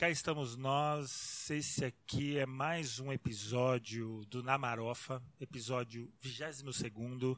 [0.00, 1.50] cá estamos nós.
[1.50, 7.36] Esse aqui é mais um episódio do Namarofa, episódio 22.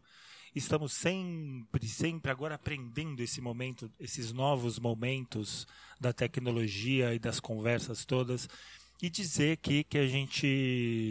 [0.55, 5.67] Estamos sempre, sempre agora aprendendo esse momento, esses novos momentos
[5.99, 8.49] da tecnologia e das conversas todas.
[9.03, 10.47] E dizer aqui que a gente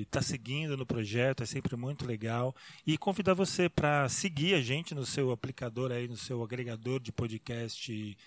[0.06, 2.56] está seguindo no projeto, é sempre muito legal.
[2.88, 7.12] E convidar você para seguir a gente no seu aplicador aí, no seu agregador de
[7.12, 8.18] podcast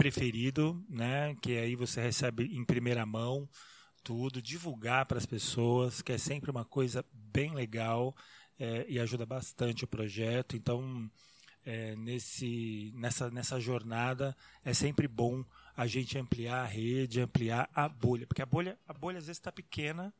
[0.00, 1.36] preferido, né?
[1.42, 3.46] Que aí você recebe em primeira mão
[4.02, 8.16] tudo, divulgar para as pessoas, que é sempre uma coisa bem legal
[8.58, 10.56] é, e ajuda bastante o projeto.
[10.56, 11.06] Então,
[11.66, 15.44] é, nesse, nessa, nessa jornada é sempre bom
[15.76, 19.36] a gente ampliar a rede, ampliar a bolha, porque a bolha, a bolha às vezes
[19.36, 20.14] está pequena,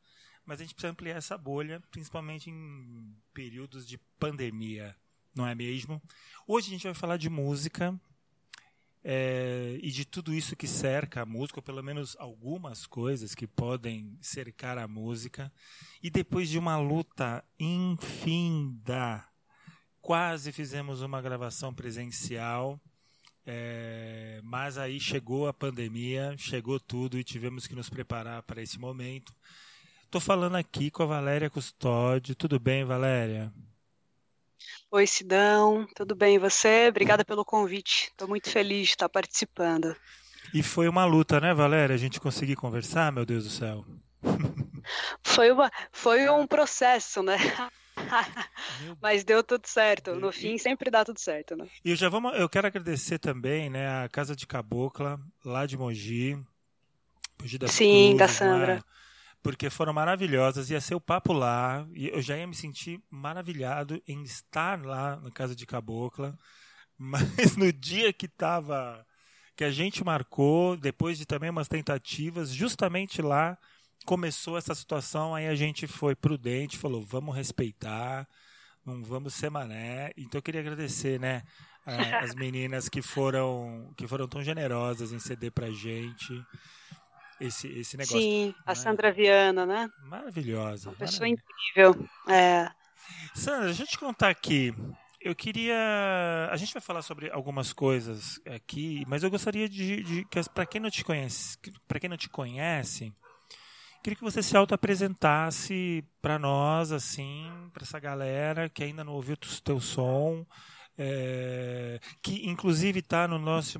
[0.45, 4.95] mas a gente precisa ampliar essa bolha, principalmente em períodos de pandemia,
[5.33, 5.99] não é mesmo?
[6.45, 7.99] Hoje a gente vai falar de música,
[9.03, 13.47] é, e de tudo isso que cerca a música, ou pelo menos algumas coisas que
[13.47, 15.51] podem cercar a música.
[16.01, 19.25] E depois de uma luta infinda,
[20.01, 22.79] quase fizemos uma gravação presencial,
[23.45, 28.79] é, mas aí chegou a pandemia, chegou tudo e tivemos que nos preparar para esse
[28.79, 29.33] momento.
[30.03, 32.35] Estou falando aqui com a Valéria Custódio.
[32.35, 33.51] Tudo bem, Valéria?
[34.91, 36.87] Oi, Sidão, tudo bem e você?
[36.89, 38.09] Obrigada pelo convite.
[38.11, 39.95] Estou muito feliz de estar participando.
[40.53, 41.93] E foi uma luta, né, Valéria?
[41.95, 43.85] A gente conseguir conversar, meu Deus do céu.
[45.23, 47.37] Foi, uma, foi um processo, né?
[49.01, 50.15] Mas deu tudo certo.
[50.15, 51.67] No fim, sempre dá tudo certo, né?
[51.85, 55.77] E eu já vamos, eu quero agradecer também, né, a Casa de Cabocla, lá de
[55.77, 56.35] Mogi.
[57.39, 58.75] Mogi das Sim, Cruzes, da Sandra.
[58.75, 58.81] Né?
[59.41, 60.69] Porque foram maravilhosas.
[60.69, 65.17] Ia ser o papo lá, e eu já ia me sentir maravilhado em estar lá
[65.17, 66.37] na casa de Cabocla.
[66.97, 69.05] Mas no dia que tava
[69.55, 73.57] que a gente marcou, depois de também umas tentativas, justamente lá
[74.05, 78.27] começou essa situação, aí a gente foi prudente, falou, vamos respeitar,
[78.85, 80.11] não vamos ser mané.
[80.17, 81.43] Então eu queria agradecer, né,
[81.85, 86.43] as meninas que foram que foram tão generosas em ceder pra gente
[87.41, 88.19] esse, esse negócio.
[88.19, 88.75] Sim, a?
[88.75, 89.89] Sandra Viana, né?
[90.03, 90.89] Maravilhosa.
[90.89, 92.07] Uma pessoa incrível.
[92.29, 92.69] É.
[93.33, 94.73] Sandra, deixa eu te contar aqui.
[95.19, 96.49] Eu queria.
[96.51, 100.65] A gente vai falar sobre algumas coisas aqui, mas eu gostaria de, de que para
[100.65, 101.57] quem não te conhece,
[101.87, 103.13] para quem não te conhece,
[104.03, 109.35] queria que você se auto-apresentasse para nós, assim, para essa galera que ainda não ouviu
[109.35, 110.45] o teu som,
[110.97, 113.79] é, que inclusive está no nosso,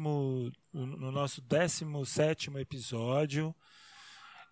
[0.73, 3.53] no nosso 17 episódio.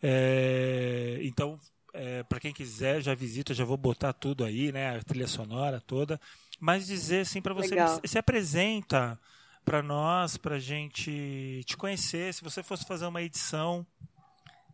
[0.01, 1.59] É, então,
[1.93, 5.81] é, para quem quiser, já visita, já vou botar tudo aí, né, a trilha sonora
[5.81, 6.19] toda.
[6.59, 9.19] Mas dizer assim para você, se, se apresenta
[9.63, 12.33] para nós, para a gente te conhecer.
[12.33, 13.85] Se você fosse fazer uma edição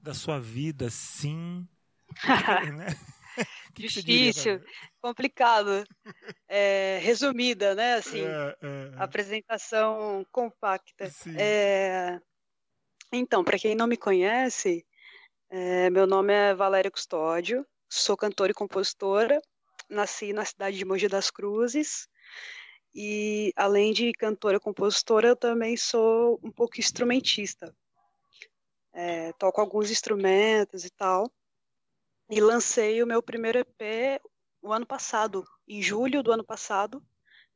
[0.01, 1.67] da sua vida, sim.
[2.75, 2.95] né?
[3.73, 4.61] Difícil,
[5.01, 5.83] complicado.
[6.47, 7.95] É, resumida, né?
[7.95, 8.91] Assim, é, é, é.
[8.97, 11.11] apresentação compacta.
[11.37, 12.19] É,
[13.11, 14.85] então, para quem não me conhece,
[15.49, 19.41] é, meu nome é Valéria Custódio, sou cantora e compositora,
[19.89, 22.07] nasci na cidade de Mogi das Cruzes.
[22.97, 27.75] E além de cantora e compositora, eu também sou um pouco instrumentista.
[29.37, 31.29] toco alguns instrumentos e tal
[32.29, 34.21] e lancei o meu primeiro EP
[34.61, 37.03] o ano passado, em julho do ano passado,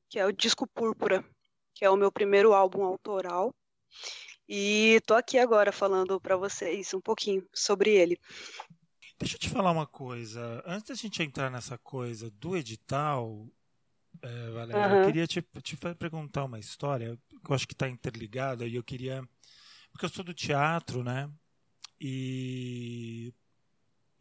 [0.07, 1.25] que é o Disco Púrpura,
[1.73, 3.53] que é o meu primeiro álbum autoral.
[4.47, 8.19] E tô aqui agora falando para vocês um pouquinho sobre ele.
[9.19, 10.63] Deixa eu te falar uma coisa.
[10.65, 13.47] Antes da gente entrar nessa coisa do edital,
[14.21, 14.99] é, Valéria, uhum.
[14.99, 18.83] eu queria te, te perguntar uma história que eu acho que está interligada e eu
[18.83, 19.27] queria.
[19.91, 21.29] Porque eu sou do teatro, né?
[21.99, 23.33] E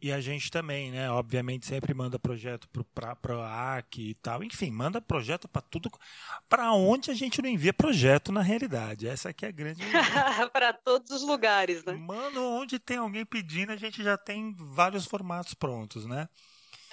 [0.01, 1.11] e a gente também, né?
[1.11, 4.43] Obviamente sempre manda projeto para o AC e tal.
[4.43, 5.91] Enfim, manda projeto para tudo.
[6.47, 9.07] Para onde a gente não envia projeto na realidade.
[9.07, 9.81] Essa aqui é a grande.
[10.53, 11.93] para todos os lugares, né?
[11.93, 16.29] Manda onde tem alguém pedindo, a gente já tem vários formatos prontos, né?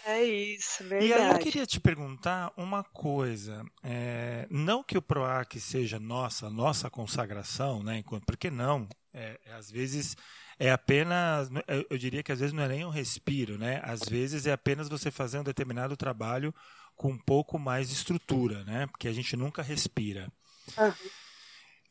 [0.05, 1.07] É isso, verdade.
[1.07, 3.65] E aí eu queria te perguntar uma coisa.
[3.83, 8.05] É, não que o PROAC seja nossa, nossa consagração, né?
[8.25, 8.89] Porque não.
[9.13, 10.17] É, às vezes
[10.59, 11.51] é apenas,
[11.91, 13.81] eu diria que às vezes não é nem um respiro, né?
[13.83, 16.55] Às vezes é apenas você fazer um determinado trabalho
[16.95, 18.87] com um pouco mais de estrutura, né?
[18.87, 20.33] Porque a gente nunca respira.
[20.79, 20.93] Uhum.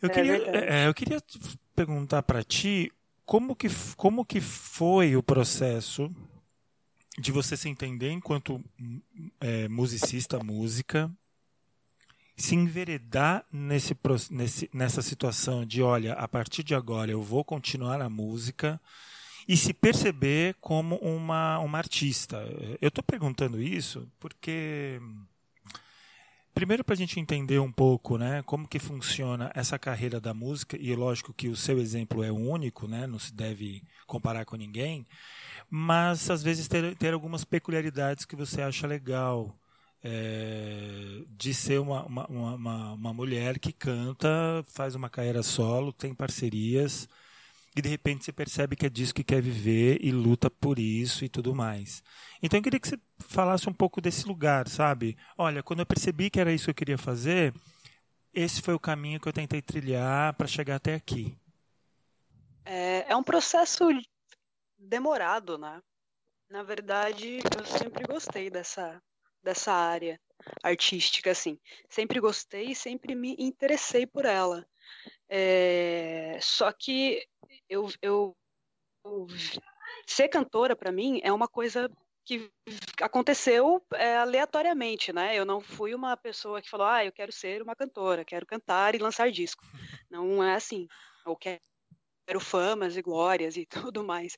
[0.01, 1.21] Eu, é queria, é, eu queria
[1.75, 2.91] perguntar para ti
[3.25, 6.09] como que, como que foi o processo
[7.17, 8.63] de você se entender enquanto
[9.39, 11.12] é, musicista, música,
[12.36, 13.96] se enveredar nesse,
[14.30, 18.80] nesse, nessa situação de, olha, a partir de agora eu vou continuar a música
[19.48, 22.38] e se perceber como uma, uma artista.
[22.82, 25.00] Eu estou perguntando isso porque
[26.54, 30.78] primeiro para a gente entender um pouco, né, como que funciona essa carreira da música
[30.80, 35.06] e lógico que o seu exemplo é único, né, não se deve comparar com ninguém,
[35.70, 39.54] mas às vezes ter, ter algumas peculiaridades que você acha legal
[40.07, 44.30] é, de ser uma, uma, uma, uma, mulher que canta,
[44.68, 47.10] faz uma carreira solo, tem parcerias,
[47.75, 51.25] e de repente você percebe que é disso que quer viver e luta por isso
[51.25, 52.04] e tudo mais.
[52.42, 55.18] Então eu queria que você falasse um pouco desse lugar, sabe?
[55.36, 57.51] Olha, quando eu percebi que era isso que eu queria fazer,
[58.31, 61.36] esse foi o caminho que eu tentei trilhar para chegar até aqui.
[62.63, 63.86] É, é um processo
[64.78, 65.81] demorado, né?
[66.48, 69.01] Na verdade, eu sempre gostei dessa
[69.45, 70.19] dessa área
[70.62, 71.57] artística, assim.
[71.89, 74.68] Sempre gostei e sempre me interessei por ela.
[75.30, 77.25] É, só que
[77.69, 78.36] eu, eu,
[79.06, 79.27] eu
[80.06, 81.89] ser cantora para mim é uma coisa
[82.24, 82.51] que
[83.00, 85.38] aconteceu é, aleatoriamente, né?
[85.38, 88.95] Eu não fui uma pessoa que falou, ah, eu quero ser uma cantora, quero cantar
[88.95, 89.63] e lançar disco.
[90.09, 90.88] Não é assim.
[91.25, 94.36] Eu quero famas e glórias e tudo mais.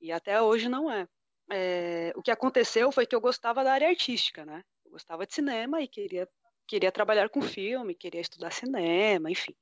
[0.00, 1.08] E até hoje não é
[1.50, 4.62] é, o que aconteceu foi que eu gostava da área artística, né?
[4.84, 6.28] Eu gostava de cinema e queria,
[6.66, 9.54] queria trabalhar com filme, queria estudar cinema, enfim.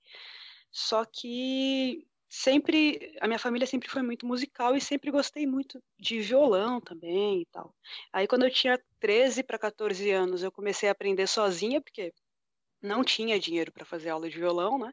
[0.70, 6.20] Só que sempre a minha família sempre foi muito musical e sempre gostei muito de
[6.20, 7.75] violão também e tal.
[8.12, 12.12] Aí quando eu tinha 13 para 14 anos, eu comecei a aprender sozinha porque
[12.82, 14.93] não tinha dinheiro para fazer aula de violão, né?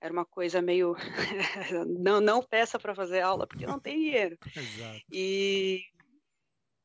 [0.00, 0.96] Era uma coisa meio
[2.00, 4.38] não não peça para fazer aula porque não tem dinheiro.
[4.56, 5.02] Exato.
[5.12, 5.80] E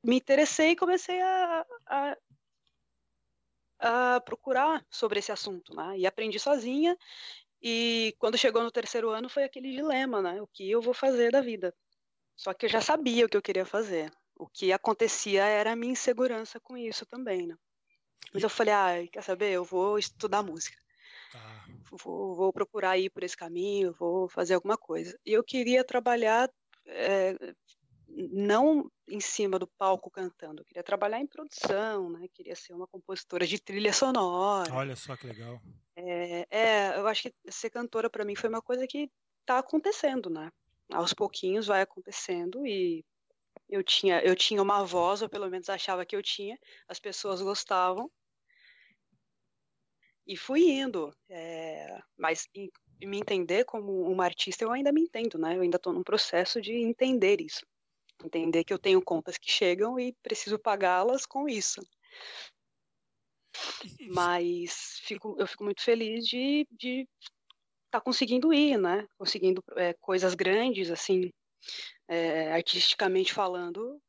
[0.07, 2.18] me interessei e comecei a, a,
[3.80, 5.98] a, procurar sobre esse assunto, né?
[5.98, 6.98] E aprendi sozinha.
[7.62, 10.42] E quando chegou no terceiro ano foi aquele dilema, né?
[10.42, 11.75] O que eu vou fazer da vida?
[12.36, 14.12] Só que eu já sabia o que eu queria fazer.
[14.36, 17.56] O que acontecia era a minha insegurança com isso também, né?
[18.33, 19.51] Mas eu falei, ah, quer saber?
[19.51, 20.77] Eu vou estudar música.
[21.33, 21.65] Ah.
[21.92, 25.18] Vou, vou, procurar ir por esse caminho, vou fazer alguma coisa.
[25.25, 26.50] E eu queria trabalhar
[26.86, 27.36] é,
[28.17, 32.27] não em cima do palco cantando, eu queria trabalhar em produção, né?
[32.33, 34.73] Queria ser uma compositora de trilha sonora.
[34.73, 35.61] Olha só que legal.
[35.95, 39.11] É, é eu acho que ser cantora para mim foi uma coisa que
[39.41, 40.51] está acontecendo, né?
[40.91, 43.05] Aos pouquinhos vai acontecendo e
[43.69, 47.41] eu tinha eu tinha uma voz, ou pelo menos achava que eu tinha, as pessoas
[47.41, 48.09] gostavam
[50.25, 51.13] e fui indo.
[51.29, 55.55] É, mas em, em me entender como uma artista eu ainda me entendo, né?
[55.55, 57.65] Eu ainda estou num processo de entender isso.
[58.23, 61.81] Entender que eu tenho contas que chegam e preciso pagá-las com isso.
[64.09, 67.07] Mas fico, eu fico muito feliz de estar de
[67.91, 69.07] tá conseguindo ir, né?
[69.17, 71.31] Conseguindo é, coisas grandes, assim,
[72.07, 74.01] é, artisticamente falando,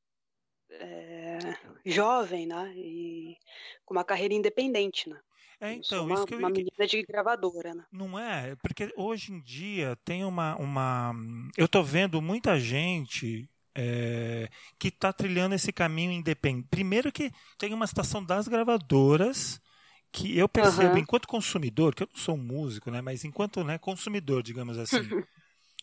[0.71, 1.39] é,
[1.85, 2.73] jovem, né?
[2.77, 3.37] E
[3.85, 5.21] com uma carreira independente, né?
[5.61, 6.39] É, então, uma, isso que eu...
[6.39, 7.85] uma menina de gravadora, né?
[7.91, 8.55] Não é?
[8.57, 10.57] Porque hoje em dia tem uma.
[10.57, 11.13] uma...
[11.57, 13.49] Eu tô vendo muita gente
[13.81, 16.67] é, que está trilhando esse caminho independente.
[16.69, 19.61] Primeiro que tem uma situação das gravadoras
[20.11, 20.99] que eu percebo uhum.
[20.99, 24.97] enquanto consumidor, que eu não sou um músico, né, mas enquanto né, consumidor, digamos assim,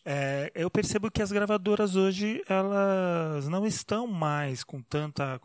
[0.04, 5.40] é, eu percebo que as gravadoras hoje elas não estão mais com tanta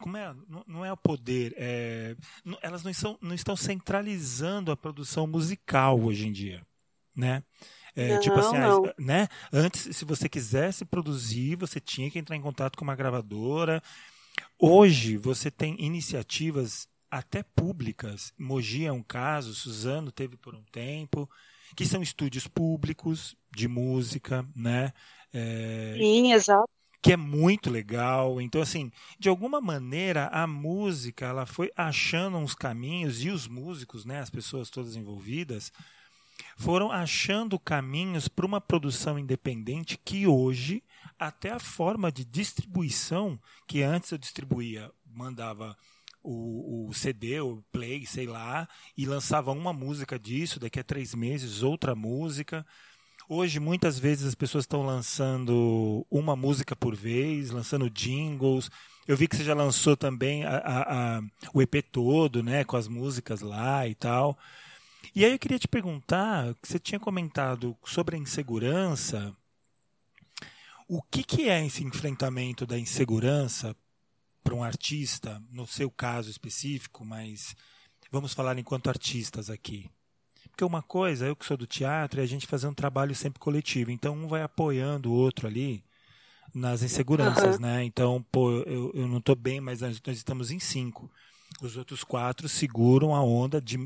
[0.00, 0.34] como é
[0.66, 2.16] não é o poder é,
[2.62, 6.66] elas não estão, não estão centralizando a produção musical hoje em dia
[7.14, 7.42] né
[7.94, 8.92] é, não, tipo assim, não.
[8.98, 9.28] né?
[9.52, 13.82] Antes, se você quisesse produzir, você tinha que entrar em contato com uma gravadora.
[14.58, 18.32] Hoje, você tem iniciativas até públicas.
[18.38, 21.28] Mogi é um caso, Suzano teve por um tempo,
[21.76, 24.92] que são estúdios públicos de música, né?
[25.32, 26.68] É, Sim, exato.
[27.00, 28.40] Que é muito legal.
[28.40, 34.04] Então, assim, de alguma maneira, a música ela foi achando uns caminhos e os músicos,
[34.04, 35.72] né, as pessoas todas envolvidas,
[36.56, 40.82] foram achando caminhos para uma produção independente que hoje,
[41.18, 45.76] até a forma de distribuição, que antes eu distribuía, mandava
[46.22, 51.14] o, o, CD, o play, sei lá, e lançava uma música disso, daqui a três
[51.14, 52.66] meses outra música.
[53.28, 58.70] Hoje, muitas vezes, as pessoas estão lançando uma música por vez, lançando jingles.
[59.06, 62.76] Eu vi que você já lançou também a, a, a, o EP todo, né, com
[62.76, 64.38] as músicas lá e tal.
[65.14, 69.34] E aí eu queria te perguntar, você tinha comentado sobre a insegurança.
[70.86, 73.76] O que, que é esse enfrentamento da insegurança
[74.42, 77.54] para um artista, no seu caso específico, mas
[78.10, 79.90] vamos falar enquanto artistas aqui.
[80.50, 83.38] Porque uma coisa, eu que sou do teatro, é a gente fazer um trabalho sempre
[83.38, 83.90] coletivo.
[83.90, 85.84] Então um vai apoiando o outro ali
[86.54, 87.62] nas inseguranças, uhum.
[87.62, 87.84] né?
[87.84, 91.10] Então, pô, eu, eu não estou bem, mas nós, nós, estamos em cinco.
[91.60, 93.76] Os outros quatro seguram a onda, de,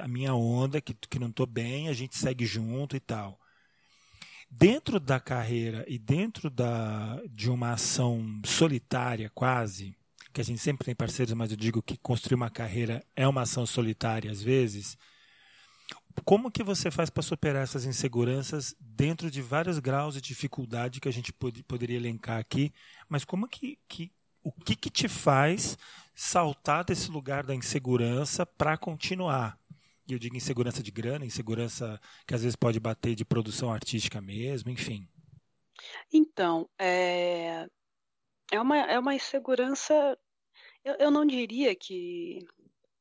[0.00, 3.38] a minha onda, que, que não estou bem, a gente segue junto e tal.
[4.50, 9.94] Dentro da carreira e dentro da, de uma ação solitária, quase,
[10.32, 13.42] que a gente sempre tem parceiros, mas eu digo que construir uma carreira é uma
[13.42, 14.98] ação solitária às vezes.
[16.24, 21.08] Como que você faz para superar essas inseguranças dentro de vários graus de dificuldade que
[21.08, 22.72] a gente pod poderia elencar aqui?
[23.08, 24.10] Mas como que, que
[24.42, 25.76] o que, que te faz
[26.20, 29.58] saltar desse lugar da insegurança para continuar?
[30.06, 34.20] E eu digo insegurança de grana, insegurança que às vezes pode bater de produção artística
[34.20, 35.08] mesmo, enfim.
[36.12, 37.66] Então, é,
[38.52, 39.94] é uma, é uma insegurança,
[40.84, 42.46] eu, eu não diria que,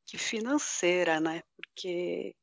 [0.06, 1.44] que financeira, né?
[1.58, 2.34] Porque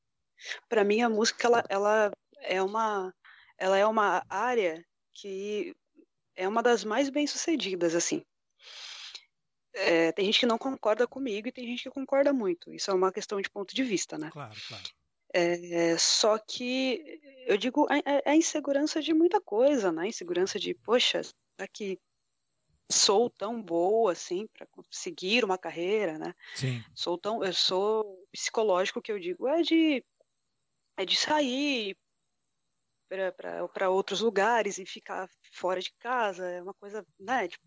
[0.68, 3.14] para mim a música ela, ela é uma
[3.56, 5.74] ela é uma área que
[6.34, 8.22] é uma das mais bem sucedidas assim.
[9.76, 12.72] É, tem gente que não concorda comigo e tem gente que concorda muito.
[12.72, 14.30] Isso é uma questão de ponto de vista, né?
[14.32, 14.84] Claro, claro.
[15.32, 20.04] É, só que eu digo a, a, insegurança de muita coisa, né?
[20.04, 22.00] A insegurança de, poxa, será que
[22.90, 26.34] sou tão boa assim para conseguir uma carreira, né?
[26.54, 26.82] Sim.
[26.94, 30.04] Sou tão, eu sou psicológico que eu digo é de
[30.96, 31.96] é de sair
[33.68, 37.46] para outros lugares e ficar fora de casa, é uma coisa, né?
[37.46, 37.64] Tipo,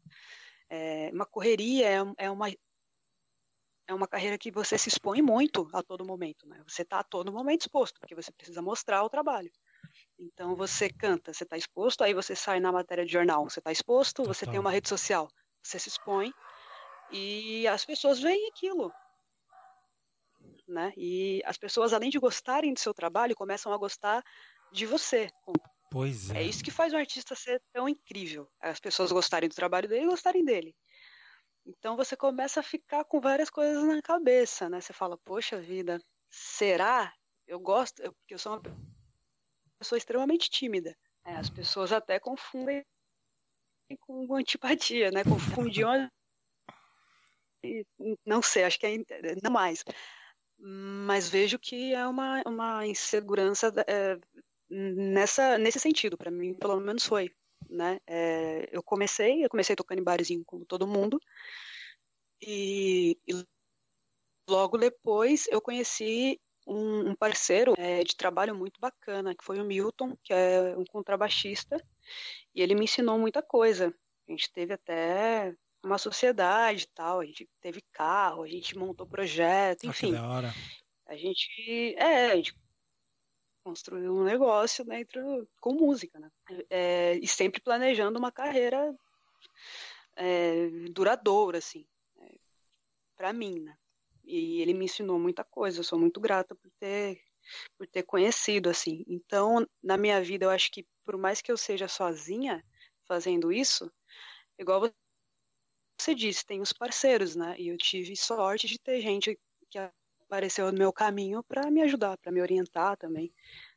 [0.70, 2.50] é uma correria, é, é uma
[3.88, 6.62] é uma carreira que você se expõe muito a todo momento, né?
[6.68, 9.52] Você está a todo momento exposto, porque você precisa mostrar o trabalho.
[10.18, 13.72] Então você canta, você está exposto, aí você sai na matéria de jornal, você está
[13.72, 14.34] exposto, Total.
[14.34, 15.28] você tem uma rede social,
[15.64, 16.32] você se expõe
[17.12, 18.94] e as pessoas veem aquilo.
[20.68, 20.94] Né?
[20.96, 24.24] E as pessoas, além de gostarem do seu trabalho, começam a gostar
[24.72, 25.32] de você.
[25.90, 26.40] Pois é.
[26.40, 28.48] É isso que faz um artista ser tão incrível.
[28.60, 30.76] As pessoas gostarem do trabalho dele e gostarem dele.
[31.66, 34.80] Então você começa a ficar com várias coisas na cabeça, né?
[34.80, 37.14] Você fala, poxa vida, será?
[37.48, 38.62] Eu gosto, eu, porque eu sou uma
[39.80, 40.96] pessoa extremamente tímida.
[41.26, 42.86] É, as pessoas até confundem
[44.02, 45.24] com antipatia, né?
[45.24, 46.10] Confundiam.
[48.26, 48.98] não sei, acho que é
[49.44, 49.84] não mais.
[50.58, 54.20] Mas vejo que é uma, uma insegurança é,
[54.70, 57.32] nessa, nesse sentido, para mim, pelo menos foi.
[57.70, 58.00] Né?
[58.08, 61.20] É, eu comecei, eu comecei tocando em barzinho como todo mundo,
[62.42, 63.46] e, e
[64.50, 69.66] logo depois eu conheci um, um parceiro é, de trabalho muito bacana, que foi o
[69.66, 71.84] Milton, que é um contrabaixista,
[72.56, 73.94] e ele me ensinou muita coisa.
[74.28, 79.86] A gente teve até uma sociedade tal, a gente teve carro, a gente montou projeto,
[79.86, 80.14] enfim.
[80.16, 80.54] Ah.
[81.08, 82.54] A gente, é, a gente
[83.70, 86.32] construiu um negócio dentro com música, né?
[86.70, 88.96] É, e sempre planejando uma carreira
[90.16, 91.86] é, duradoura, assim,
[92.20, 92.36] é,
[93.16, 93.78] para mim, né?
[94.30, 95.80] e ele me ensinou muita coisa.
[95.80, 97.22] Eu sou muito grata por ter
[97.78, 99.04] por ter conhecido assim.
[99.08, 102.64] Então, na minha vida, eu acho que por mais que eu seja sozinha
[103.08, 103.92] fazendo isso,
[104.58, 104.92] igual
[106.00, 107.56] você disse, tem os parceiros, né?
[107.58, 109.38] E eu tive sorte de ter gente
[109.70, 109.80] que
[110.30, 113.34] apareceu no meu caminho para me ajudar, para me orientar também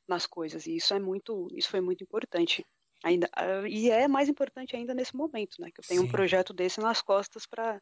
[0.06, 0.66] nas coisas.
[0.66, 2.64] E isso é muito, isso foi muito importante
[3.02, 5.70] ainda ah, e é mais importante ainda nesse momento, né?
[5.72, 6.06] Que eu tenho Sim.
[6.06, 7.80] um projeto desse nas costas para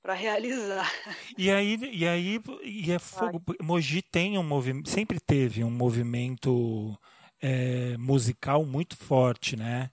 [0.00, 0.90] para realizar.
[1.36, 3.42] E aí e aí e é fogo.
[3.60, 6.96] Mogi tem um movimento, sempre teve um movimento
[7.40, 9.90] é, musical muito forte, né?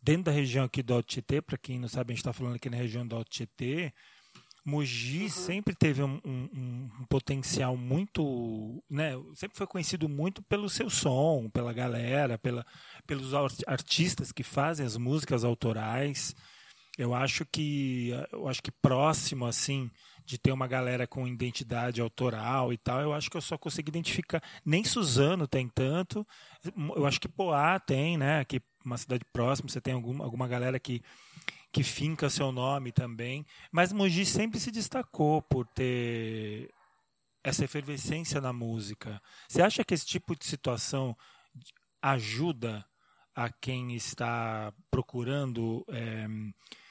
[0.00, 2.56] Dentro da região aqui do Alto Tietê, para quem não sabe, a gente está falando
[2.56, 3.92] aqui na região do Alto Tietê,
[4.68, 5.28] Mogi uhum.
[5.30, 6.48] sempre teve um, um,
[7.00, 9.12] um, potencial muito, né?
[9.34, 12.66] Sempre foi conhecido muito pelo seu som, pela galera, pela,
[13.06, 13.32] pelos
[13.66, 16.36] artistas que fazem as músicas autorais.
[16.98, 19.90] Eu acho que, eu acho que próximo assim
[20.26, 23.88] de ter uma galera com identidade autoral e tal, eu acho que eu só consigo
[23.88, 24.42] identificar.
[24.62, 26.26] Nem Suzano tem tanto.
[26.94, 28.40] Eu acho que Poá tem, né?
[28.40, 31.02] Aqui uma cidade próxima, você tem alguma, alguma galera que
[31.72, 33.44] que finca seu nome também.
[33.70, 36.70] Mas Mogi sempre se destacou por ter
[37.42, 39.20] essa efervescência na música.
[39.48, 41.16] Você acha que esse tipo de situação
[42.02, 42.84] ajuda
[43.34, 46.26] a quem está procurando é,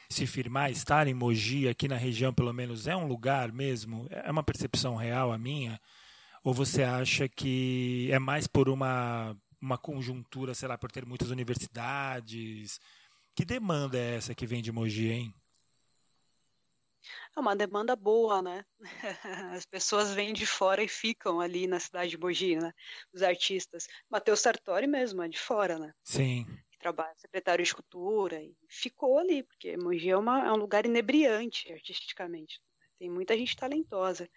[0.10, 4.08] se firmar, estar em Mogi, aqui na região pelo menos, é um lugar mesmo?
[4.10, 5.80] É uma percepção real a minha?
[6.44, 11.30] Ou você acha que é mais por uma, uma conjuntura, sei lá, por ter muitas
[11.30, 12.80] universidades,
[13.38, 15.34] que demanda é essa que vem de Mogi, hein?
[17.36, 18.66] é uma demanda boa, né?
[19.56, 22.74] As pessoas vêm de fora e ficam ali na cidade de Mogi, né?
[23.14, 23.88] Os artistas.
[24.10, 25.94] Matheus Sartori mesmo é de fora, né?
[26.04, 26.46] Sim.
[26.72, 30.88] Que trabalha secretário de cultura e ficou ali, porque Mogi é, uma, é um lugar
[30.88, 32.60] inebriante artisticamente.
[32.98, 34.28] Tem muita gente talentosa.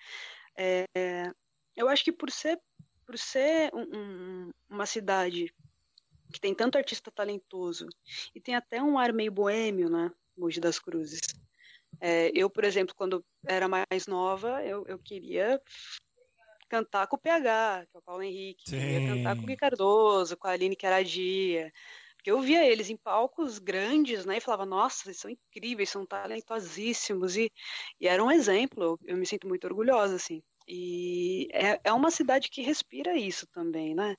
[0.55, 0.85] É,
[1.75, 2.61] eu acho que por ser
[3.07, 5.53] por ser um, um, uma cidade
[6.33, 7.89] que tem tanto artista talentoso
[8.35, 10.11] e tem até um ar meio boêmio, né?
[10.37, 11.21] Mogi das Cruzes.
[12.01, 15.61] É, eu, por exemplo, quando era mais nova, eu, eu queria
[16.69, 18.81] cantar com o PH, que é o Paulo Henrique, Sim.
[18.81, 21.73] queria cantar com o Gui Cardoso, com a Aline Queradia,
[22.15, 26.07] porque eu via eles em palcos grandes, né, e falava, nossa, eles são incríveis, são
[26.07, 27.51] talentosíssimos, e,
[27.99, 30.43] e era um exemplo, eu, eu me sinto muito orgulhosa, assim.
[30.73, 34.17] E é, é uma cidade que respira isso também, né?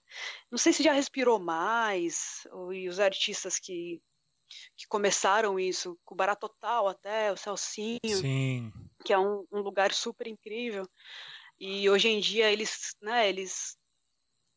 [0.51, 4.01] Não sei se já respirou mais, ou, e os artistas que
[4.75, 8.70] que começaram isso, com o Baratotal até, o Celcinho, Sim.
[9.05, 10.86] que é um, um, lugar super incrível.
[11.58, 13.77] E hoje em dia eles, né, eles,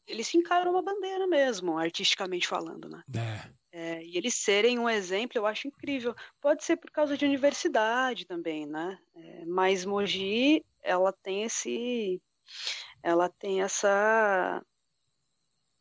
[0.05, 3.05] eles se encaram uma bandeira mesmo, artisticamente falando, né?
[3.15, 3.55] É.
[3.77, 6.15] É, e eles serem um exemplo, eu acho incrível.
[6.41, 8.99] Pode ser por causa de universidade também, né?
[9.15, 12.21] É, mas Mogi, ela tem esse,
[13.03, 14.63] ela tem essa,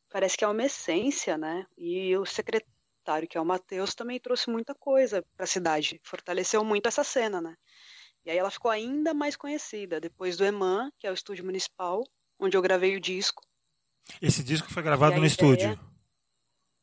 [0.10, 1.66] parece que é uma essência, né?
[1.78, 6.64] E o secretário que é o Matheus, também trouxe muita coisa para a cidade, fortaleceu
[6.64, 7.56] muito essa cena, né?
[8.26, 12.02] E aí ela ficou ainda mais conhecida depois do EMAN, que é o estúdio municipal,
[12.40, 13.44] onde eu gravei o disco.
[14.22, 15.78] Esse disco foi gravado no estúdio?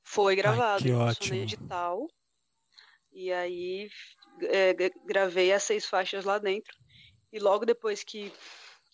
[0.03, 1.37] Foi gravado, Ai, que ótimo.
[1.37, 2.07] no edital.
[3.13, 3.89] E aí
[4.43, 4.75] é,
[5.07, 6.77] gravei as seis faixas lá dentro.
[7.33, 8.33] E logo depois que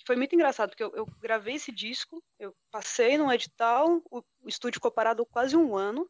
[0.07, 4.49] foi muito engraçado, porque eu, eu, gravei esse disco, eu passei no edital, o, o,
[4.49, 6.09] estúdio ficou parado quase um ano,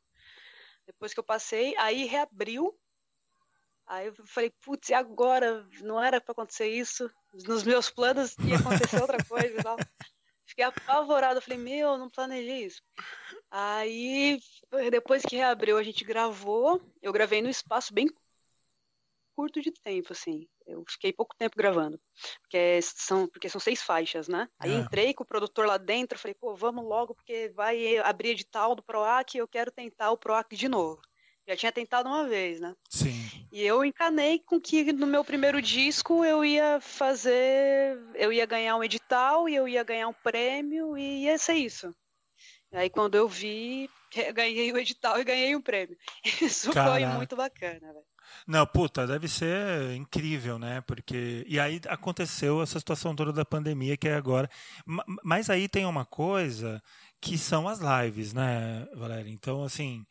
[0.86, 2.78] depois que eu passei, aí reabriu.
[3.86, 5.66] Aí eu falei, putz, e agora?
[5.80, 7.08] Não era para acontecer isso.
[7.46, 9.76] Nos meus planos ia acontecer outra coisa e tal.
[10.44, 12.82] Fiquei apavorada, falei, meu, não planejei isso.
[13.50, 14.40] Aí,
[14.90, 16.80] depois que reabriu, a gente gravou.
[17.00, 18.08] Eu gravei no espaço bem
[19.34, 20.48] curto de tempo, assim.
[20.66, 22.00] Eu fiquei pouco tempo gravando,
[22.42, 24.48] porque são, porque são seis faixas, né?
[24.58, 24.76] Aí é.
[24.76, 28.82] entrei com o produtor lá dentro, falei, pô, vamos logo, porque vai abrir edital do
[28.82, 31.00] PROAC e eu quero tentar o PROAC de novo.
[31.46, 32.74] Já tinha tentado uma vez, né?
[32.90, 33.14] Sim.
[33.52, 38.76] E eu encanei com que no meu primeiro disco eu ia fazer, eu ia ganhar
[38.76, 41.94] um edital e eu ia ganhar um prêmio e ia ser isso.
[42.72, 43.88] Aí quando eu vi,
[44.34, 45.96] ganhei o edital e ganhei um prêmio.
[46.42, 47.06] Isso Caraca.
[47.06, 48.15] foi muito bacana, velho.
[48.46, 50.80] Não, puta, deve ser incrível, né?
[50.82, 51.44] Porque.
[51.48, 54.48] E aí aconteceu essa situação toda da pandemia que é agora.
[55.24, 56.82] Mas aí tem uma coisa
[57.20, 59.30] que são as lives, né, Valéria?
[59.30, 60.04] Então, assim,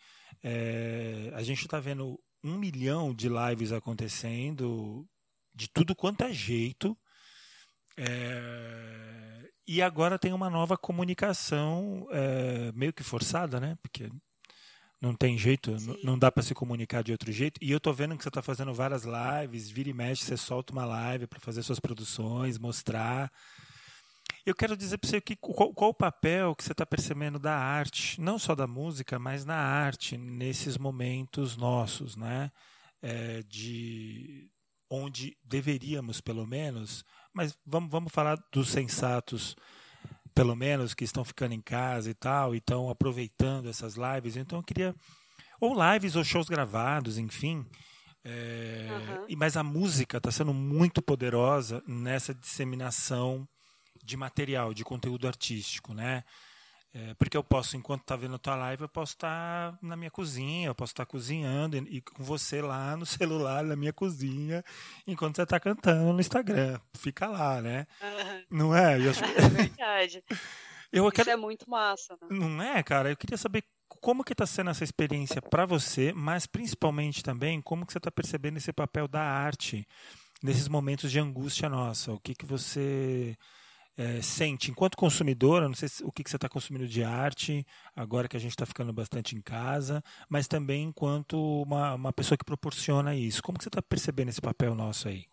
[0.44, 1.32] é...
[1.34, 5.08] a gente está vendo um milhão de lives acontecendo
[5.54, 6.98] de tudo quanto é jeito.
[7.98, 9.50] É...
[9.68, 12.72] E agora tem uma nova comunicação é...
[12.74, 13.78] meio que forçada, né?
[13.82, 14.10] Porque
[15.06, 17.60] não tem jeito, não dá para se comunicar de outro jeito.
[17.62, 20.74] E eu tô vendo que você está fazendo várias lives, vira e mexe, você solta
[20.74, 23.32] uma live para fazer suas produções, mostrar.
[24.44, 27.56] Eu quero dizer para você que qual, qual, o papel que você está percebendo da
[27.56, 32.52] arte, não só da música, mas na arte nesses momentos nossos, né?
[33.00, 34.50] É, de
[34.89, 39.56] onde deveríamos, pelo menos, mas vamos, vamos falar dos sensatos
[40.36, 44.36] pelo menos, que estão ficando em casa e tal, e estão aproveitando essas lives.
[44.36, 44.93] Então eu queria.
[45.62, 47.65] Ou lives ou shows gravados, enfim.
[48.24, 48.88] É,
[49.30, 49.38] uhum.
[49.38, 53.48] Mas a música está sendo muito poderosa nessa disseminação
[54.04, 56.24] de material, de conteúdo artístico, né?
[56.97, 59.97] É, porque eu posso, enquanto está vendo a tua live, eu posso estar tá na
[59.97, 63.75] minha cozinha, eu posso estar tá cozinhando e, e, com você lá no celular, na
[63.75, 64.63] minha cozinha,
[65.05, 66.79] enquanto você está cantando no Instagram.
[66.93, 67.86] Fica lá, né?
[68.01, 68.43] Uhum.
[68.49, 68.97] Não é?
[68.97, 69.12] Eu.
[69.36, 70.23] É verdade.
[70.89, 71.29] eu quero...
[71.29, 72.17] Isso é muito massa.
[72.21, 72.27] Né?
[72.29, 73.10] Não é, cara?
[73.10, 77.86] Eu queria saber como que está sendo essa experiência para você, mas principalmente também como
[77.86, 79.86] que você está percebendo esse papel da arte
[80.41, 82.13] nesses momentos de angústia nossa.
[82.13, 83.38] O que que você
[83.97, 87.65] é, sente enquanto consumidora, não sei se, o que, que você está consumindo de arte,
[87.95, 92.38] agora que a gente está ficando bastante em casa, mas também enquanto uma, uma pessoa
[92.38, 93.41] que proporciona isso.
[93.41, 95.25] Como que você está percebendo esse papel nosso aí?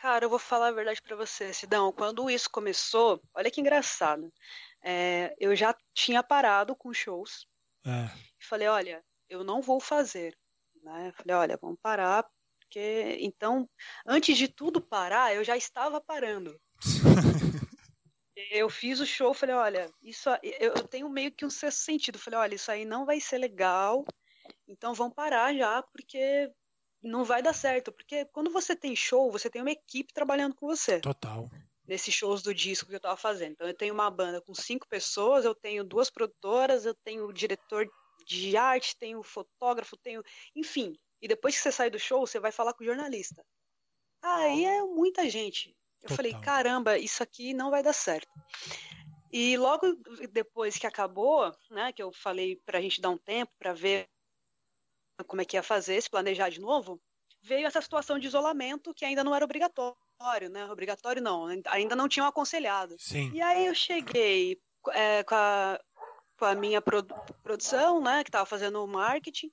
[0.00, 1.90] Cara, eu vou falar a verdade para você, Sidão.
[1.90, 4.30] Quando isso começou, olha que engraçado.
[4.82, 7.46] É, eu já tinha parado com shows.
[7.86, 8.04] É.
[8.38, 10.36] E falei, olha, eu não vou fazer.
[10.82, 11.10] Né?
[11.16, 12.26] Falei, olha, vamos parar
[12.74, 13.70] porque então,
[14.04, 16.60] antes de tudo parar, eu já estava parando.
[18.50, 22.18] eu fiz o show, falei, olha, isso eu tenho meio que um sexto sentido.
[22.18, 24.04] Falei, olha, isso aí não vai ser legal.
[24.66, 26.50] Então vamos parar já, porque
[27.00, 30.66] não vai dar certo, porque quando você tem show, você tem uma equipe trabalhando com
[30.66, 30.98] você.
[30.98, 31.48] Total.
[31.86, 33.52] Nesses shows do disco que eu tava fazendo.
[33.52, 37.32] Então eu tenho uma banda com cinco pessoas, eu tenho duas produtoras, eu tenho o
[37.32, 37.88] diretor
[38.26, 40.24] de arte, tenho fotógrafo, tenho.
[40.56, 40.96] Enfim.
[41.24, 43.42] E depois que você sai do show, você vai falar com o jornalista.
[44.22, 45.70] Aí é muita gente.
[46.02, 46.16] Eu Total.
[46.16, 48.28] falei, caramba, isso aqui não vai dar certo.
[49.32, 49.86] E logo
[50.30, 54.06] depois que acabou, né, que eu falei para a gente dar um tempo para ver
[55.26, 57.00] como é que ia fazer, se planejar de novo,
[57.40, 60.66] veio essa situação de isolamento que ainda não era obrigatório, né?
[60.70, 62.96] Obrigatório não, ainda não tinham aconselhado.
[62.98, 63.30] Sim.
[63.32, 64.60] E aí eu cheguei
[64.90, 65.80] é, com, a,
[66.36, 69.50] com a minha produ produção, né, que estava fazendo o marketing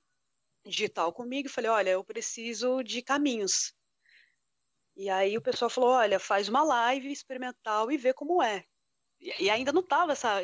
[0.64, 3.74] digital comigo, e falei, olha, eu preciso de caminhos.
[4.96, 8.64] E aí o pessoal falou, olha, faz uma live experimental e vê como é.
[9.20, 10.42] E ainda não tava essa,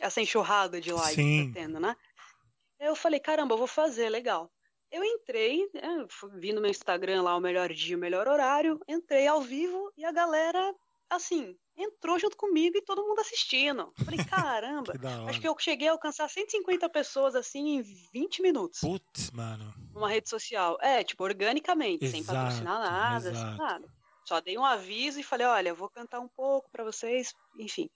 [0.00, 1.96] essa enxurrada de live tendo, né?
[2.78, 4.52] Eu falei, caramba, eu vou fazer, legal.
[4.90, 9.26] Eu entrei, né, vi no meu Instagram lá o melhor dia, o melhor horário, entrei
[9.26, 10.74] ao vivo e a galera,
[11.08, 13.92] assim, entrou junto comigo e todo mundo assistindo.
[14.04, 18.80] Falei, caramba, que acho que eu cheguei a alcançar 150 pessoas assim em 20 minutos.
[18.80, 19.72] Putz, mano.
[19.92, 20.78] Numa rede social.
[20.80, 24.00] É, tipo, organicamente, exato, sem patrocinar nada, sem nada.
[24.24, 27.90] Só dei um aviso e falei, olha, vou cantar um pouco para vocês, enfim.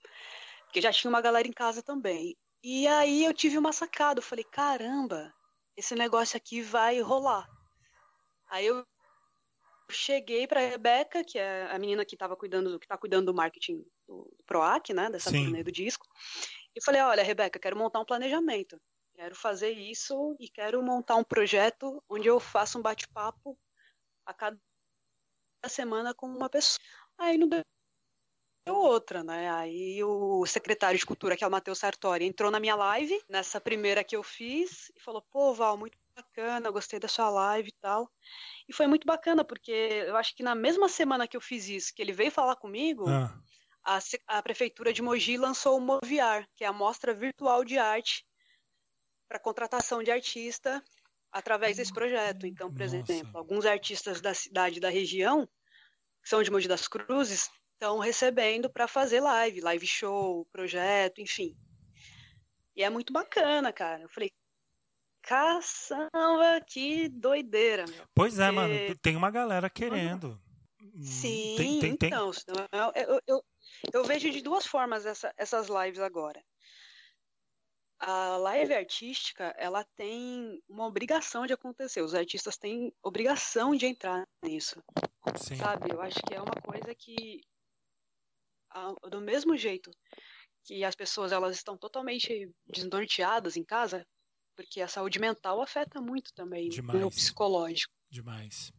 [0.65, 2.35] Porque já tinha uma galera em casa também.
[2.63, 5.33] E aí eu tive uma sacada, eu falei, caramba,
[5.77, 7.47] esse negócio aqui vai rolar.
[8.49, 8.85] Aí eu
[9.89, 13.85] cheguei para Rebeca, que é a menina que estava cuidando, que tá cuidando do marketing
[14.07, 16.05] do Proac, né, dessa turnê do disco.
[16.75, 18.79] E falei, olha, Rebeca, quero montar um planejamento.
[19.15, 23.57] Quero fazer isso e quero montar um projeto onde eu faça um bate-papo
[24.25, 24.59] a cada
[25.67, 26.79] semana com uma pessoa.
[27.17, 27.63] Aí não deu
[28.67, 29.49] outra, né?
[29.51, 33.61] Aí o secretário de cultura, que é o Matheus Sartori, entrou na minha live, nessa
[33.61, 37.81] primeira que eu fiz, e falou: pô, Val, muito bacana, gostei da sua live e
[37.81, 38.09] tal.
[38.67, 41.93] E foi muito bacana, porque eu acho que na mesma semana que eu fiz isso,
[41.93, 43.37] que ele veio falar comigo, ah.
[43.83, 48.25] a, a prefeitura de Mogi lançou o Moviar, que é a mostra virtual de arte
[49.27, 50.83] para contratação de artista
[51.31, 52.47] através desse projeto.
[52.47, 52.95] Então, por Nossa.
[52.95, 55.45] exemplo, alguns artistas da cidade, da região,
[56.23, 61.55] que são de Mogi das Cruzes, estão recebendo para fazer live, live show, projeto, enfim.
[62.75, 64.03] E é muito bacana, cara.
[64.03, 64.31] Eu falei,
[65.25, 68.05] caçamba, que doideira, meu.
[68.13, 70.39] Pois é, mano, tem uma galera querendo.
[71.01, 72.07] Sim, tem, tem, tem...
[72.07, 72.31] então,
[72.95, 73.43] eu, eu,
[73.93, 76.41] eu, vejo de duas formas essa, essas lives agora
[77.99, 82.01] a live artística ela tem uma obrigação de acontecer.
[82.01, 84.83] Os artistas têm obrigação de entrar nisso,
[85.37, 85.55] Sim.
[85.55, 85.91] sabe?
[85.91, 87.41] Eu acho que é uma coisa que,
[89.09, 89.91] do mesmo jeito
[90.63, 94.05] que as pessoas elas estão totalmente desnorteadas em casa,
[94.55, 96.99] porque a saúde mental afeta muito também Demais.
[96.99, 97.93] no psicológico.
[98.09, 98.71] Demais.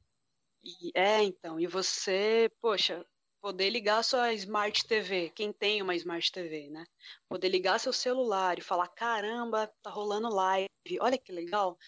[0.62, 3.04] E, é, então, e você, poxa,
[3.40, 6.84] poder ligar sua Smart TV, quem tem uma Smart TV, né?
[7.28, 10.68] Poder ligar seu celular e falar: caramba, tá rolando live,
[11.00, 11.78] olha que legal.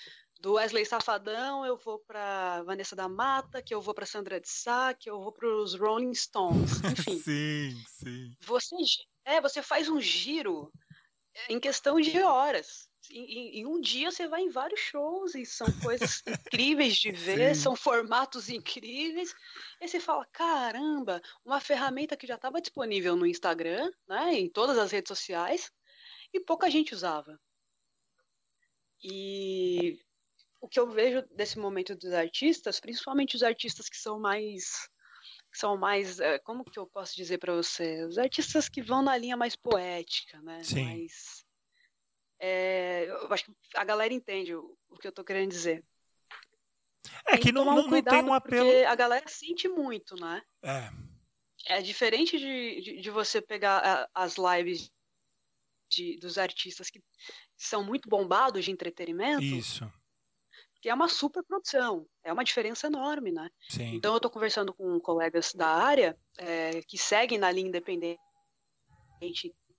[0.41, 4.49] Do Wesley Safadão, eu vou para Vanessa da Mata, que eu vou para Sandra de
[4.49, 7.19] Sá, que eu vou para os Rolling Stones, enfim.
[7.19, 8.37] sim, sim.
[8.43, 8.77] Você,
[9.25, 10.73] é, você faz um giro
[11.49, 15.67] em questão de horas em, em, um dia você vai em vários shows e são
[15.83, 17.63] coisas incríveis de ver, Sim.
[17.63, 19.35] são formatos incríveis.
[19.81, 24.79] E você fala, caramba, uma ferramenta que já estava disponível no Instagram, né, em todas
[24.79, 25.71] as redes sociais,
[26.33, 27.39] e pouca gente usava.
[29.03, 29.99] E
[30.61, 34.89] o que eu vejo desse momento dos artistas, principalmente os artistas que são mais
[35.59, 39.17] são mais, eh, como que eu posso dizer para você, os artistas que vão na
[39.17, 40.85] linha mais poética, né, Sim.
[40.85, 41.47] mais
[42.41, 45.85] é, eu acho que a galera entende o, o que eu estou querendo dizer.
[47.27, 48.67] É tem que não, não, não tem um apelo.
[48.67, 50.43] Porque a galera sente muito, né?
[50.63, 50.91] É.
[51.67, 54.91] É diferente de, de, de você pegar as lives
[55.91, 57.03] de, dos artistas que
[57.57, 59.43] são muito bombados de entretenimento.
[59.43, 59.91] Isso.
[60.81, 62.07] Que é uma super produção.
[62.23, 63.51] É uma diferença enorme, né?
[63.69, 63.95] Sim.
[63.95, 68.19] Então eu estou conversando com colegas da área é, que seguem na linha independente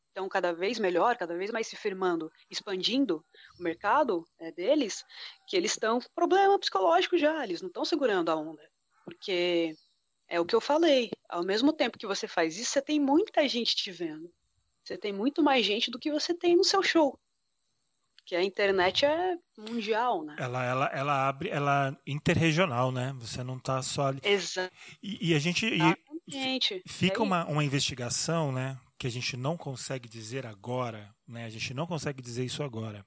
[0.09, 3.23] estão cada vez melhor, cada vez mais se firmando, expandindo
[3.57, 5.03] o mercado é, deles,
[5.47, 8.61] que eles estão com problema psicológico já, eles não estão segurando a onda.
[9.05, 9.75] Porque
[10.27, 13.47] é o que eu falei, ao mesmo tempo que você faz isso, você tem muita
[13.47, 14.31] gente te vendo.
[14.83, 17.17] Você tem muito mais gente do que você tem no seu show.
[18.29, 20.35] Que a internet é mundial, né?
[20.37, 23.11] Ela, ela, ela abre, ela é interregional, né?
[23.17, 24.21] Você não está só ali.
[24.23, 24.71] Exato.
[25.01, 25.65] E, e a gente.
[25.65, 26.83] Exatamente.
[26.85, 28.77] E fica uma, uma investigação, né?
[28.99, 31.45] que a gente não consegue dizer agora, né?
[31.45, 33.03] A gente não consegue dizer isso agora.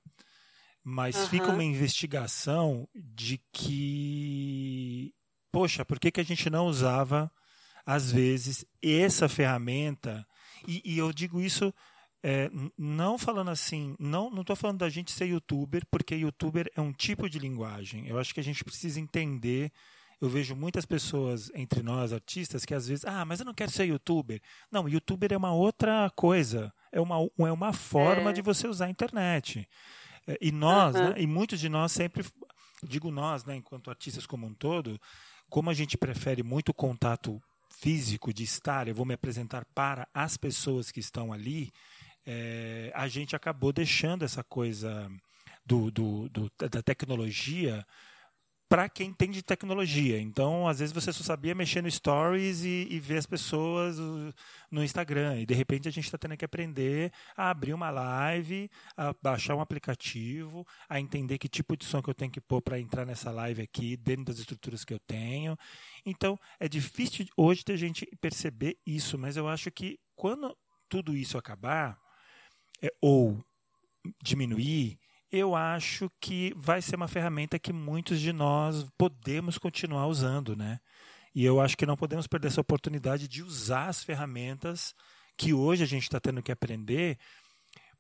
[0.83, 1.27] Mas uhum.
[1.29, 5.15] fica uma investigação de que
[5.53, 7.31] poxa, por que, que a gente não usava,
[7.87, 10.27] às vezes, essa ferramenta?
[10.67, 11.73] E, e eu digo isso
[12.23, 16.81] é, não falando assim, não não estou falando da gente ser youtuber, porque youtuber é
[16.81, 18.07] um tipo de linguagem.
[18.07, 19.73] Eu acho que a gente precisa entender.
[20.21, 23.73] Eu vejo muitas pessoas entre nós, artistas, que às vezes, ah, mas eu não quero
[23.73, 24.41] ser youtuber.
[24.71, 26.73] Não, youtuber é uma outra coisa.
[26.93, 28.33] É uma, é uma forma é.
[28.33, 29.69] de você usar a internet.
[30.27, 31.09] É, e nós, uhum.
[31.09, 32.25] né, e muitos de nós sempre,
[32.85, 35.01] digo nós, né, enquanto artistas como um todo,
[35.51, 40.07] como a gente prefere muito o contato físico de estar, eu vou me apresentar para
[40.15, 41.73] as pessoas que estão ali,
[42.27, 45.11] é, a gente acabou deixando essa coisa
[45.65, 47.85] do, do, do da tecnologia
[48.73, 50.19] para quem entende de tecnologia.
[50.19, 53.99] Então, às vezes você só sabia mexer no Stories e, e ver as pessoas
[54.71, 55.41] no Instagram.
[55.41, 59.55] E de repente a gente está tendo que aprender a abrir uma live, a baixar
[59.55, 63.05] um aplicativo, a entender que tipo de som que eu tenho que pôr para entrar
[63.05, 65.55] nessa live aqui, dentro das estruturas que eu tenho.
[66.07, 70.57] Então, é difícil hoje da gente perceber isso, mas eu acho que quando
[70.89, 71.99] tudo isso acabar,
[72.83, 73.43] é, ou
[74.23, 74.99] diminuir,
[75.31, 80.79] eu acho que vai ser uma ferramenta que muitos de nós podemos continuar usando, né?
[81.35, 84.95] E eu acho que não podemos perder essa oportunidade de usar as ferramentas
[85.39, 87.19] que hoje a gente está tendo que aprender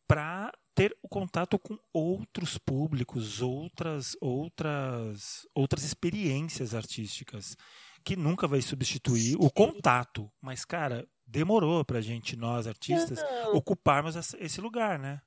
[0.06, 7.56] para ter o contato com outros públicos, outras, outras, outras experiências artísticas,
[8.04, 10.30] que nunca vai substituir o contato.
[10.40, 13.56] Mas, cara, demorou para a gente, nós artistas, não.
[13.56, 15.20] ocuparmos esse lugar, né?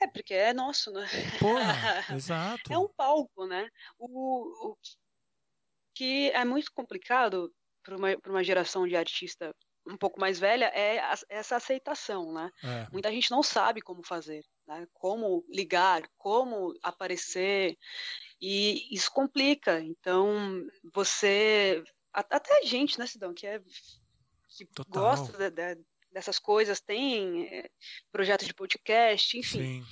[0.00, 1.06] É, porque é nosso, né?
[1.38, 1.62] Porra,
[2.16, 2.72] exato.
[2.72, 3.68] É um palco, né?
[3.98, 4.76] O, o
[5.94, 9.54] que é muito complicado para uma, uma geração de artista
[9.86, 12.50] um pouco mais velha é a, essa aceitação, né?
[12.62, 12.88] É.
[12.92, 14.86] Muita gente não sabe como fazer, né?
[14.92, 17.76] Como ligar, como aparecer
[18.40, 19.80] e isso complica.
[19.80, 23.60] Então você até a gente, né, Sidão, que é
[24.56, 25.02] que Total.
[25.02, 27.70] gosta de, de, dessas coisas, tem é,
[28.10, 29.84] projetos de podcast, enfim.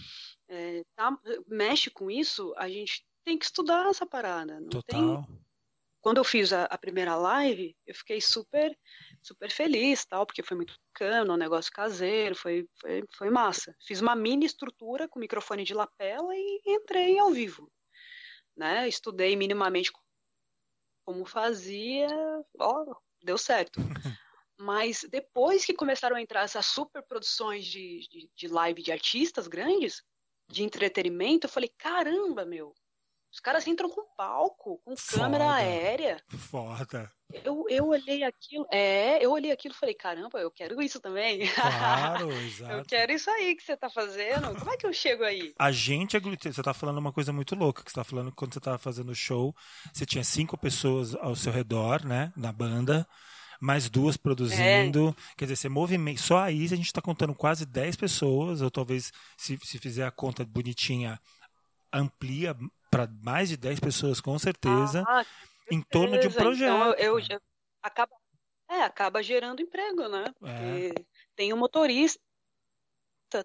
[0.49, 4.61] É, tá, mexe com isso, a gente tem que estudar essa parada.
[4.61, 5.25] Não Total.
[5.25, 5.41] Tem...
[6.01, 8.77] Quando eu fiz a, a, primeira live, eu fiquei super
[9.23, 13.77] super feliz, tal, porque foi muito bacana, um negócio caseiro, foi, foi, foi massa.
[13.87, 17.71] Fiz uma mini estrutura com microfone de lapela e entrei ao vivo.
[18.57, 18.89] Né?
[18.89, 19.93] Estudei minimamente
[21.05, 22.09] como fazia,
[22.59, 23.79] ó, deu certo.
[24.61, 29.49] Mas depois que começaram a entrar essas super produções de, de, de live de artistas
[29.49, 30.03] grandes,
[30.51, 32.75] de entretenimento, eu falei, caramba, meu,
[33.33, 35.57] os caras entram com palco, com câmera Foda.
[35.57, 36.23] aérea.
[36.37, 37.13] Foda.
[37.33, 41.47] Eu, eu olhei aquilo, é, eu olhei aquilo e falei, caramba, eu quero isso também.
[41.55, 42.73] Claro, exato.
[42.73, 44.59] eu quero isso aí que você tá fazendo.
[44.59, 45.55] Como é que eu chego aí?
[45.59, 48.37] A gente é Você tá falando uma coisa muito louca, que você tá falando que
[48.37, 49.55] quando você tava fazendo o show,
[49.91, 53.07] você tinha cinco pessoas ao seu redor, né, na banda
[53.61, 55.11] mais duas produzindo.
[55.11, 55.35] É.
[55.37, 56.21] Quer dizer, você movimenta.
[56.23, 60.11] Só aí a gente está contando quase 10 pessoas, ou talvez, se, se fizer a
[60.11, 61.21] conta bonitinha,
[61.93, 62.57] amplia
[62.91, 65.25] para mais de 10 pessoas, com certeza, ah,
[65.71, 66.75] em torno de um projeto.
[66.75, 67.41] Então, eu, eu, eu
[67.83, 68.13] acaba,
[68.69, 70.25] é, acaba gerando emprego, né?
[70.43, 71.05] É.
[71.37, 72.19] Tem o motorista,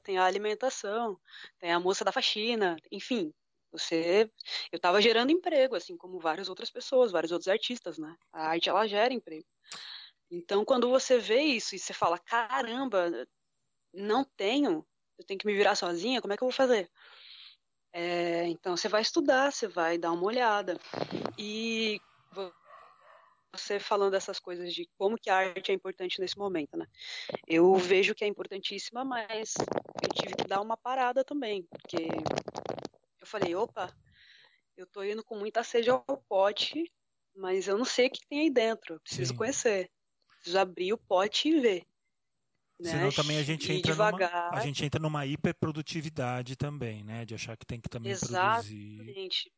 [0.01, 1.19] tem a alimentação,
[1.59, 3.33] tem a moça da faxina, enfim.
[3.71, 4.31] Você,
[4.71, 8.15] eu estava gerando emprego, assim como várias outras pessoas, vários outros artistas, né?
[8.31, 9.45] A arte ela gera emprego.
[10.29, 13.27] Então, quando você vê isso e você fala, caramba,
[13.93, 14.85] não tenho,
[15.17, 16.89] eu tenho que me virar sozinha, como é que eu vou fazer?
[17.93, 20.77] É, então, você vai estudar, você vai dar uma olhada.
[21.37, 21.99] E
[23.53, 26.85] você falando dessas coisas de como que a arte é importante nesse momento, né?
[27.47, 29.53] Eu vejo que é importantíssima, mas
[30.03, 32.09] eu tive que dar uma parada também, porque
[33.19, 33.93] eu falei, opa,
[34.75, 36.91] eu tô indo com muita sede ao pote,
[37.33, 39.37] mas eu não sei o que tem aí dentro, preciso Sim.
[39.37, 39.89] conhecer
[40.45, 41.87] preciso abrir o pote e ver.
[42.79, 42.91] Né?
[42.91, 44.51] Senão também a gente, entra devagar.
[44.51, 47.25] Numa, a gente entra numa hiperprodutividade também, né?
[47.25, 48.95] De achar que tem que também Exatamente.
[48.97, 49.51] produzir.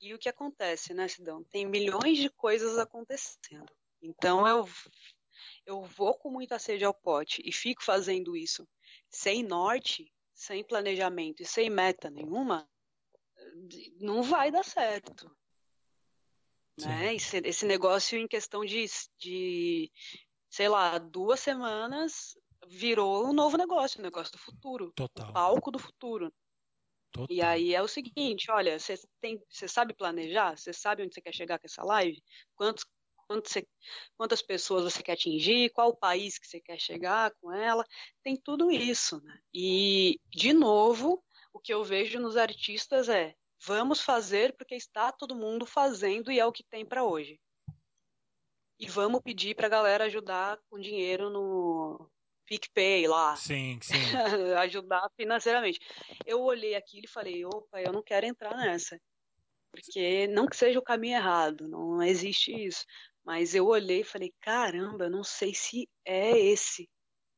[0.00, 1.42] E o que acontece, né, Sidão?
[1.44, 3.72] Tem milhões de coisas acontecendo.
[4.02, 4.68] Então eu,
[5.66, 8.68] eu vou com muita sede ao pote e fico fazendo isso
[9.08, 12.68] sem norte, sem planejamento e sem meta nenhuma,
[14.00, 15.36] não vai dar certo.
[16.86, 17.14] Né?
[17.14, 18.86] Esse, esse negócio em questão de,
[19.18, 19.90] de,
[20.48, 22.36] sei lá, duas semanas
[22.68, 24.92] virou um novo negócio, um negócio do futuro.
[24.94, 25.30] Total.
[25.30, 26.32] O palco do futuro.
[27.10, 27.34] Total.
[27.34, 30.56] E aí é o seguinte, olha, você tem, você sabe planejar?
[30.56, 32.22] Você sabe onde você quer chegar com essa live?
[32.54, 32.84] Quantos,
[33.26, 33.66] quantos você,
[34.16, 35.70] quantas pessoas você quer atingir?
[35.70, 37.84] Qual o país que você quer chegar com ela?
[38.22, 39.38] Tem tudo isso, né?
[39.54, 43.34] E de novo, o que eu vejo nos artistas é
[43.66, 47.38] Vamos fazer porque está todo mundo fazendo e é o que tem para hoje.
[48.78, 52.08] e vamos pedir para a galera ajudar com dinheiro no
[52.46, 53.36] PicPay lá.
[53.36, 53.94] Sim, sim.
[54.58, 55.80] ajudar financeiramente.
[56.24, 59.00] Eu olhei aquilo e falei, opa, eu não quero entrar nessa.
[59.72, 62.84] Porque não que seja o caminho errado, não existe isso.
[63.24, 66.88] Mas eu olhei e falei, caramba, eu não sei se é esse.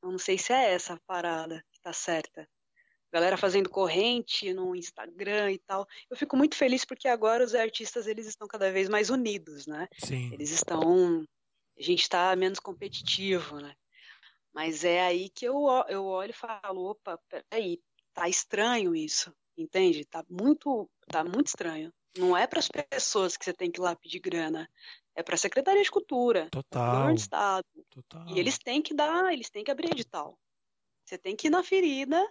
[0.03, 2.49] Eu não sei se é essa a parada que tá certa.
[3.13, 5.87] Galera fazendo corrente no Instagram e tal.
[6.09, 9.89] Eu fico muito feliz porque agora os artistas eles estão cada vez mais unidos, né?
[9.99, 10.33] Sim.
[10.33, 11.25] Eles estão.
[11.79, 13.75] A gente está menos competitivo, né?
[14.53, 17.81] Mas é aí que eu, eu olho e falo, opa, peraí,
[18.13, 20.05] tá estranho isso, entende?
[20.05, 21.93] Tá muito, tá muito estranho.
[22.19, 24.69] Não é para as pessoas que você tem que ir lá pedir grana.
[25.15, 26.91] É para a Secretaria de Cultura, Total.
[26.91, 27.67] governo do Estado.
[27.91, 28.29] Total.
[28.29, 30.39] E eles têm que dar, eles têm que abrir edital.
[31.05, 32.29] Você tem que ir na ferida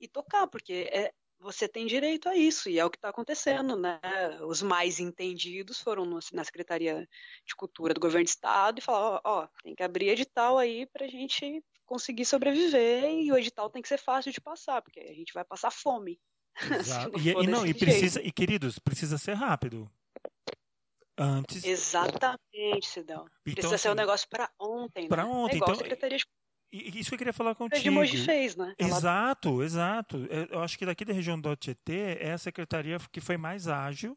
[0.00, 3.76] e tocar, porque é, você tem direito a isso, e é o que está acontecendo,
[3.76, 3.98] né?
[4.46, 7.08] Os mais entendidos foram no, na Secretaria
[7.46, 10.86] de Cultura do Governo do Estado e falaram, ó, ó tem que abrir edital aí
[10.86, 15.00] para a gente conseguir sobreviver, e o edital tem que ser fácil de passar, porque
[15.00, 16.20] a gente vai passar fome.
[17.06, 17.18] Exato.
[17.18, 19.90] e, e, não, e precisa, e queridos, precisa ser rápido.
[21.18, 21.64] Antes.
[21.64, 23.26] Exatamente, Cidão.
[23.46, 25.08] Então, precisa assim, ser um negócio para ontem.
[25.08, 25.30] Para né?
[25.30, 25.54] ontem.
[25.54, 26.24] É então, a Secretaria de
[26.72, 27.88] isso que eu queria falar contigo.
[27.88, 28.74] A Mogi fez, né?
[28.78, 30.16] Exato, exato.
[30.50, 34.16] Eu acho que daqui da região do Tietê é a secretaria que foi mais ágil.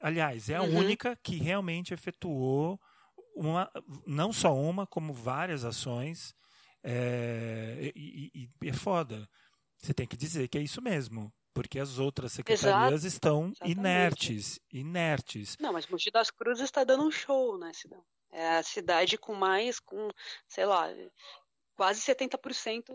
[0.00, 0.78] Aliás, é a uhum.
[0.78, 2.80] única que realmente efetuou
[3.34, 3.70] uma,
[4.06, 6.34] não só uma, como várias ações.
[6.82, 9.28] É, e, e, é foda.
[9.76, 11.32] Você tem que dizer que é isso mesmo.
[11.52, 13.06] Porque as outras secretarias Exato.
[13.06, 13.78] estão Exatamente.
[13.78, 14.60] inertes.
[14.72, 15.56] Inertes.
[15.58, 18.04] Não, mas Mogi das Cruzes está dando um show, né, Cidão?
[18.30, 20.08] É a cidade com mais, com,
[20.46, 20.86] sei lá,
[21.78, 22.92] quase 70%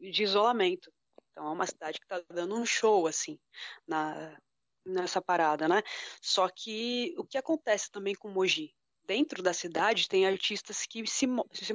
[0.00, 0.92] de isolamento.
[1.30, 3.38] Então é uma cidade que está dando um show assim
[3.86, 4.36] na,
[4.84, 5.82] nessa parada, né?
[6.20, 8.74] Só que o que acontece também com Mogi?
[9.04, 11.26] Dentro da cidade tem artistas que se,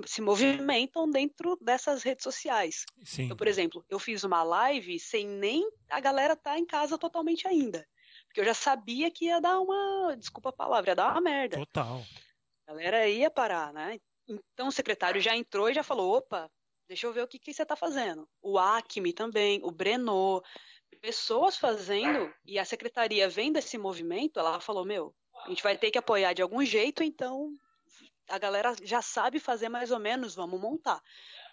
[0.05, 2.85] se, movimentam dentro dessas redes sociais.
[3.03, 3.23] Sim.
[3.23, 6.97] Então, por exemplo, eu fiz uma live sem nem a galera estar tá em casa
[6.97, 7.85] totalmente ainda.
[8.27, 10.15] Porque eu já sabia que ia dar uma.
[10.17, 11.57] Desculpa a palavra, ia dar uma merda.
[11.57, 12.01] Total.
[12.65, 13.99] A galera ia parar, né?
[14.27, 16.49] Então o secretário já entrou e já falou: opa,
[16.87, 18.27] deixa eu ver o que, que você está fazendo.
[18.41, 20.41] O Acme também, o Breno,
[21.01, 25.91] pessoas fazendo, e a secretaria vendo esse movimento, ela falou: meu, a gente vai ter
[25.91, 27.51] que apoiar de algum jeito, então
[28.29, 31.01] a galera já sabe fazer mais ou menos, vamos montar.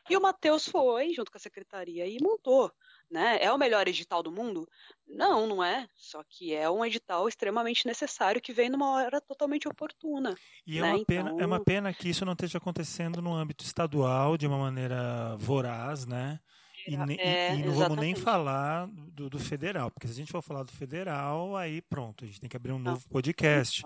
[0.08, 2.70] E o Matheus foi, junto com a secretaria, e montou.
[3.10, 3.38] Né?
[3.40, 4.68] É o melhor edital do mundo?
[5.06, 5.86] Não, não é.
[5.94, 10.34] Só que é um edital extremamente necessário que vem numa hora totalmente oportuna.
[10.66, 10.88] E é né?
[10.88, 11.40] é, uma pena, então...
[11.40, 16.06] é uma pena que isso não esteja acontecendo no âmbito estadual de uma maneira voraz,
[16.06, 16.40] né?
[16.86, 20.42] E, é, e, não vamos nem falar do, do, federal, porque se a gente for
[20.42, 23.82] falar do federal, aí pronto, a gente tem que abrir um novo podcast.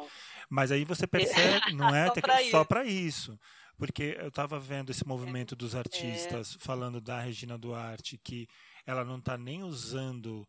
[0.51, 2.11] Mas aí você percebe, não é
[2.51, 3.39] só para isso.
[3.77, 5.79] Porque eu estava vendo esse movimento dos é.
[5.79, 8.49] artistas falando da Regina Duarte, que
[8.89, 10.49] ela não está nem usando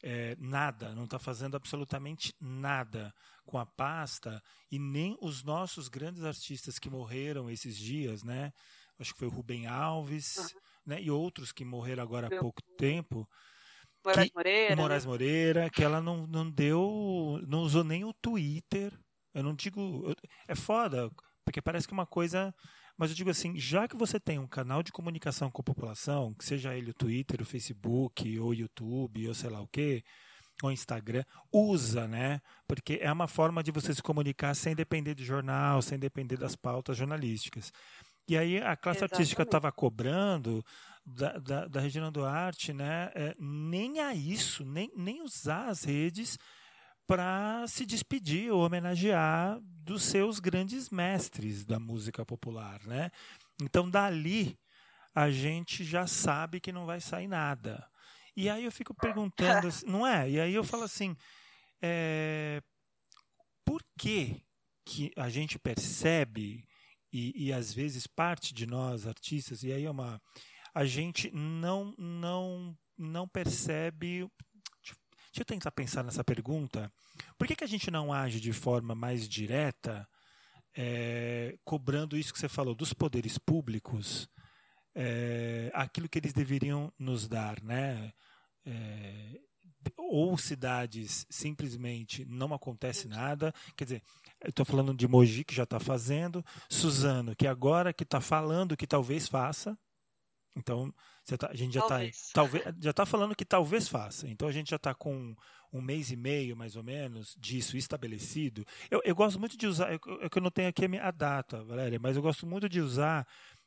[0.00, 3.12] é, nada, não está fazendo absolutamente nada
[3.44, 8.52] com a pasta e nem os nossos grandes artistas que morreram esses dias, né?
[8.96, 10.60] Acho que foi o Rubem Alves, uhum.
[10.86, 11.02] né?
[11.02, 13.28] E outros que morreram agora há pouco tempo.
[14.04, 14.76] Moraes que, Moreira.
[14.76, 15.10] Moraes né?
[15.10, 18.96] Moreira, que ela não, não deu, não usou nem o Twitter.
[19.34, 20.14] Eu não digo.
[20.46, 21.10] É foda,
[21.44, 22.54] porque parece que uma coisa
[23.00, 26.34] mas eu digo assim, já que você tem um canal de comunicação com a população,
[26.34, 30.04] que seja ele o Twitter, o Facebook, ou o YouTube, ou sei lá o quê,
[30.62, 32.42] ou Instagram, usa, né?
[32.68, 36.54] Porque é uma forma de você se comunicar sem depender de jornal, sem depender das
[36.54, 37.72] pautas jornalísticas.
[38.28, 39.14] E aí a classe Exatamente.
[39.14, 40.62] artística estava cobrando
[41.02, 43.10] da, da, da Regina Duarte, né?
[43.14, 46.36] É, nem a isso, nem, nem usar as redes
[47.10, 53.10] para se despedir ou homenagear dos seus grandes mestres da música popular, né?
[53.60, 54.56] Então dali
[55.12, 57.84] a gente já sabe que não vai sair nada.
[58.36, 60.30] E aí eu fico perguntando, assim, não é?
[60.30, 61.16] E aí eu falo assim,
[61.82, 62.62] é,
[63.64, 64.40] por que
[64.84, 66.64] que a gente percebe
[67.12, 70.22] e, e às vezes parte de nós artistas e aí é uma
[70.72, 74.30] a gente não não não percebe
[75.32, 76.92] Deixa eu tentar pensar nessa pergunta.
[77.38, 80.08] Por que, que a gente não age de forma mais direta,
[80.76, 84.28] é, cobrando isso que você falou dos poderes públicos,
[84.94, 88.12] é, aquilo que eles deveriam nos dar, né?
[88.66, 89.40] É,
[89.96, 93.52] ou cidades simplesmente não acontece nada.
[93.76, 94.02] Quer dizer,
[94.44, 98.86] estou falando de Mogi que já está fazendo, Suzano que agora que está falando que
[98.86, 99.78] talvez faça.
[100.56, 100.92] Então
[101.36, 101.98] Tá, a gente já está
[102.32, 104.28] talvez já está falando que talvez faça.
[104.28, 105.34] Então a gente já está com
[105.72, 108.66] um mês e meio, mais ou menos, disso estabelecido.
[108.90, 111.98] Eu, eu gosto muito de usar, eu, eu, eu não tenho aqui a, data, Valéria,
[112.00, 113.26] mas eu gosto muito de usar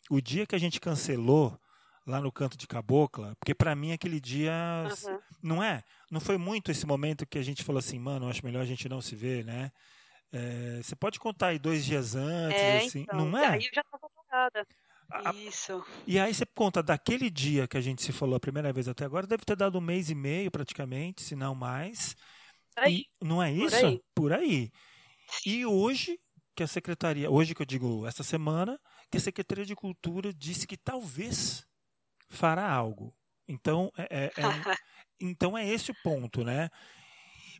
[0.09, 1.57] o dia que a gente cancelou
[2.05, 4.51] lá no canto de Cabocla, porque para mim aquele dia
[5.05, 5.19] uhum.
[5.41, 8.61] não é, não foi muito esse momento que a gente falou assim, mano, acho melhor
[8.61, 9.71] a gente não se ver, né?
[10.33, 13.47] É, você pode contar aí dois dias antes, é, assim, então, não é?
[13.47, 14.09] Aí eu já estava
[15.13, 15.37] parada.
[15.37, 15.83] Isso.
[16.07, 19.05] E aí você conta daquele dia que a gente se falou a primeira vez até
[19.05, 22.15] agora, deve ter dado um mês e meio praticamente, se não mais.
[22.87, 23.69] E, não é isso?
[23.69, 24.01] Por aí.
[24.15, 24.71] Por aí.
[25.45, 26.19] E hoje,
[26.55, 28.79] que a secretaria, hoje que eu digo essa semana,
[29.11, 31.65] que a Secretaria de Cultura disse que talvez
[32.29, 33.13] fará algo.
[33.47, 34.31] Então é, é, é
[35.21, 36.69] então é esse o ponto, né?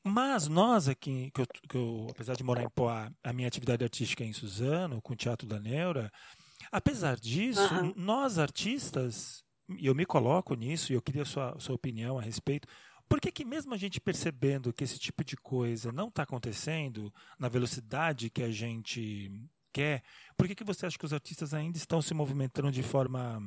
[0.04, 3.84] Mas nós aqui, que eu, que eu, apesar de morar em Poá, a minha atividade
[3.84, 6.12] artística é em Suzano, com o Teatro da Neura,
[6.72, 7.94] apesar disso, uhum.
[7.96, 9.44] nós artistas,
[9.78, 12.68] e eu me coloco nisso, e eu queria sua, sua opinião a respeito,
[13.08, 17.14] por que, que mesmo a gente percebendo que esse tipo de coisa não está acontecendo
[17.38, 19.32] na velocidade que a gente
[19.72, 20.04] quer,
[20.38, 23.42] por que, que você acha que os artistas ainda estão se movimentando de forma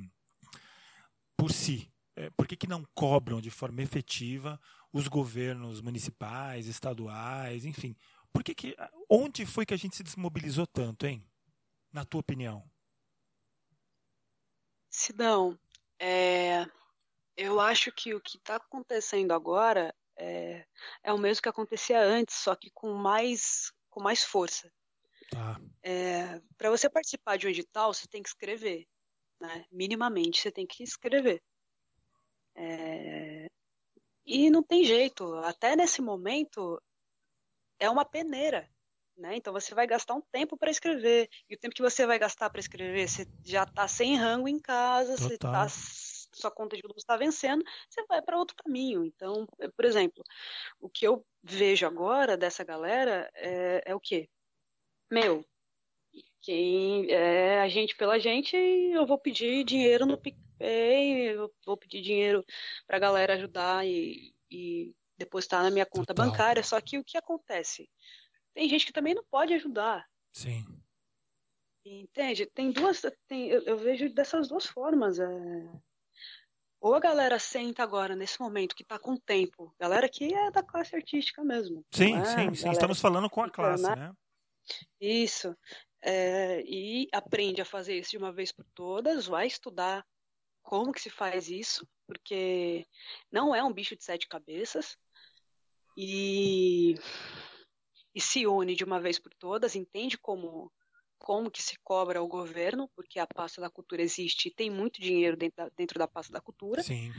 [1.37, 1.91] por si?
[2.14, 4.61] É, por que, que não cobram de forma efetiva
[4.93, 7.95] os governos municipais, estaduais, enfim?
[8.33, 8.77] Por que que,
[9.09, 11.25] onde foi que a gente se desmobilizou tanto, hein?
[11.93, 12.62] Na tua opinião?
[14.97, 15.59] Sidão,
[15.99, 16.65] é,
[17.37, 20.67] eu acho que o que está acontecendo agora é,
[21.03, 24.73] é, o mesmo que acontecia antes, só que com mais, com mais força.
[25.31, 25.61] Tá.
[25.83, 28.89] É, Para você participar de um edital, você tem que escrever.
[29.39, 29.67] Né?
[29.71, 31.43] Minimamente, você tem que escrever.
[32.55, 33.51] É,
[34.25, 35.35] e não tem jeito.
[35.41, 36.83] Até nesse momento,
[37.79, 38.67] é uma peneira.
[39.17, 39.37] Né?
[39.37, 41.29] Então você vai gastar um tempo para escrever.
[41.49, 44.59] E o tempo que você vai gastar para escrever, você já está sem rango em
[44.59, 49.05] casa, você tá, sua conta de luz está vencendo, você vai para outro caminho.
[49.05, 50.23] Então, por exemplo,
[50.79, 54.29] o que eu vejo agora dessa galera é, é o quê?
[55.11, 55.45] Meu,
[56.43, 62.03] quem é a gente pela gente, eu vou pedir dinheiro no PicPay, eu vou pedir
[62.03, 62.45] dinheiro
[62.87, 66.27] para a galera ajudar e, e depositar na minha conta Total.
[66.27, 66.62] bancária.
[66.62, 67.89] Só que o que acontece?
[68.57, 70.09] Tem gente que também não pode ajudar.
[70.33, 70.65] Sim.
[71.85, 72.47] Entende?
[72.47, 73.03] Tem duas.
[73.29, 75.19] Tem, eu, eu vejo dessas duas formas.
[75.19, 75.27] É...
[76.81, 79.75] Ou a galera senta agora, nesse momento, que está com tempo.
[79.79, 81.85] Galera que é da classe artística mesmo.
[81.93, 82.25] Sim, é?
[82.25, 82.71] sim, sim.
[82.71, 83.95] Estamos falando com a classe, né?
[83.95, 84.13] né?
[84.99, 85.55] Isso.
[86.01, 90.03] É, e aprende a fazer isso de uma vez por todas, vai estudar
[90.63, 92.87] como que se faz isso, porque
[93.31, 94.97] não é um bicho de sete cabeças.
[95.95, 96.95] E
[98.17, 100.73] e se une de uma vez por todas, entende como
[101.19, 105.01] como que se cobra o governo, porque a pasta da cultura existe e tem muito
[105.01, 106.83] dinheiro dentro da, dentro da pasta da cultura.
[106.83, 107.11] Sim.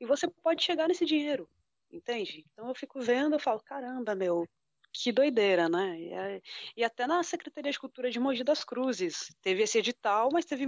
[0.00, 1.48] E você pode chegar nesse dinheiro,
[1.90, 2.44] entende?
[2.52, 4.48] Então eu fico vendo, eu falo, caramba, meu,
[4.90, 6.00] que doideira, né?
[6.00, 6.42] E, é,
[6.76, 10.66] e até na Secretaria de Cultura de Mogi das Cruzes teve esse edital, mas teve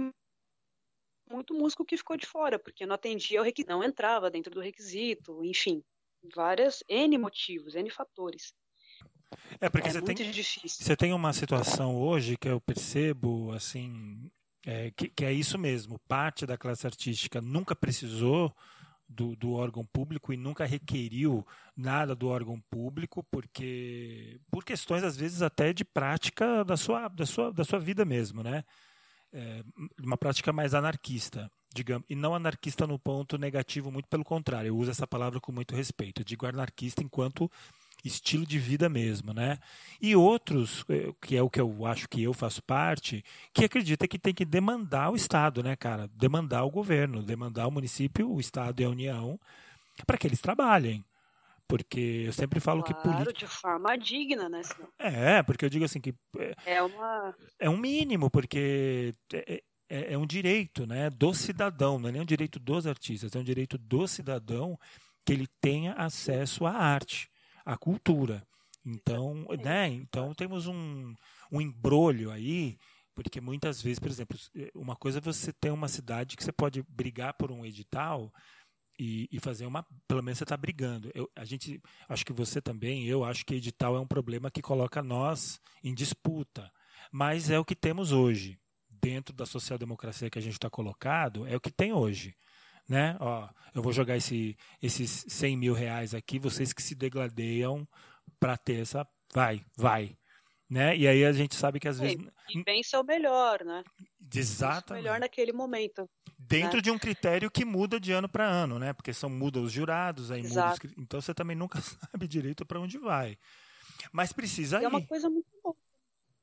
[1.29, 4.61] muito músico que ficou de fora, porque não atendia o requisito, não entrava dentro do
[4.61, 5.83] requisito, enfim,
[6.33, 8.53] várias N motivos, N fatores.
[9.59, 10.15] É porque é você, tem,
[10.65, 14.29] você tem uma situação hoje que eu percebo assim
[14.65, 15.99] é, que, que, é isso mesmo.
[16.07, 18.53] Parte da classe artística nunca precisou
[19.07, 21.45] do, do, órgão público e nunca requeriu
[21.77, 27.25] nada do órgão público porque por questões às vezes até de prática da sua da
[27.25, 28.63] sua, da sua vida mesmo, né?
[29.31, 29.63] É,
[30.01, 34.69] uma prática mais anarquista, digamos, e não anarquista no ponto negativo, muito pelo contrário.
[34.69, 36.21] Eu uso essa palavra com muito respeito.
[36.21, 37.51] Eu digo anarquista enquanto
[38.07, 39.57] estilo de vida mesmo, né?
[40.01, 44.07] E outros, eh, que é o que eu acho que eu faço parte, que acredita
[44.07, 46.07] que tem que demandar o Estado, né, cara?
[46.13, 49.39] Demandar o governo, demandar o município, o Estado e a União
[50.05, 51.03] para que eles trabalhem.
[51.67, 53.33] Porque eu sempre falo claro, que política.
[53.33, 54.61] de forma digna, né?
[54.99, 56.13] É, porque eu digo assim que.
[56.37, 57.35] É, é, uma...
[57.57, 62.21] é um mínimo, porque é, é, é, um direito né, do cidadão, não é nem
[62.21, 64.77] um direito dos artistas, é um direito do cidadão
[65.25, 67.31] que ele tenha acesso à arte
[67.65, 68.45] a cultura.
[68.85, 71.15] Então, né, então temos um,
[71.51, 72.77] um embrolho aí,
[73.15, 74.37] porque muitas vezes, por exemplo,
[74.75, 78.31] uma coisa é você ter uma cidade que você pode brigar por um edital
[78.99, 79.85] e, e fazer uma.
[80.07, 81.09] Pelo menos você está brigando.
[81.15, 84.61] Eu, a gente, acho que você também, eu acho que edital é um problema que
[84.61, 86.71] coloca nós em disputa.
[87.11, 88.59] Mas é o que temos hoje.
[88.89, 92.35] Dentro da social-democracia que a gente está colocado, é o que tem hoje
[92.87, 93.17] né?
[93.19, 97.87] Ó, eu vou jogar esse, esses 100 mil reais aqui, vocês que se degladeiam
[98.39, 99.07] para ter essa.
[99.33, 100.15] Vai, vai.
[100.69, 100.95] né?
[100.95, 102.17] E aí a gente sabe que às vezes.
[102.49, 103.83] E vem ser o melhor, né?
[104.33, 104.93] Exato.
[104.93, 106.09] O melhor naquele momento.
[106.37, 106.81] Dentro né?
[106.81, 108.93] de um critério que muda de ano para ano, né?
[108.93, 110.79] Porque são muda os jurados, aí muda os...
[110.97, 113.37] Então você também nunca sabe direito para onde vai.
[114.11, 114.85] Mas precisa ir.
[114.85, 115.75] É uma coisa muito boa.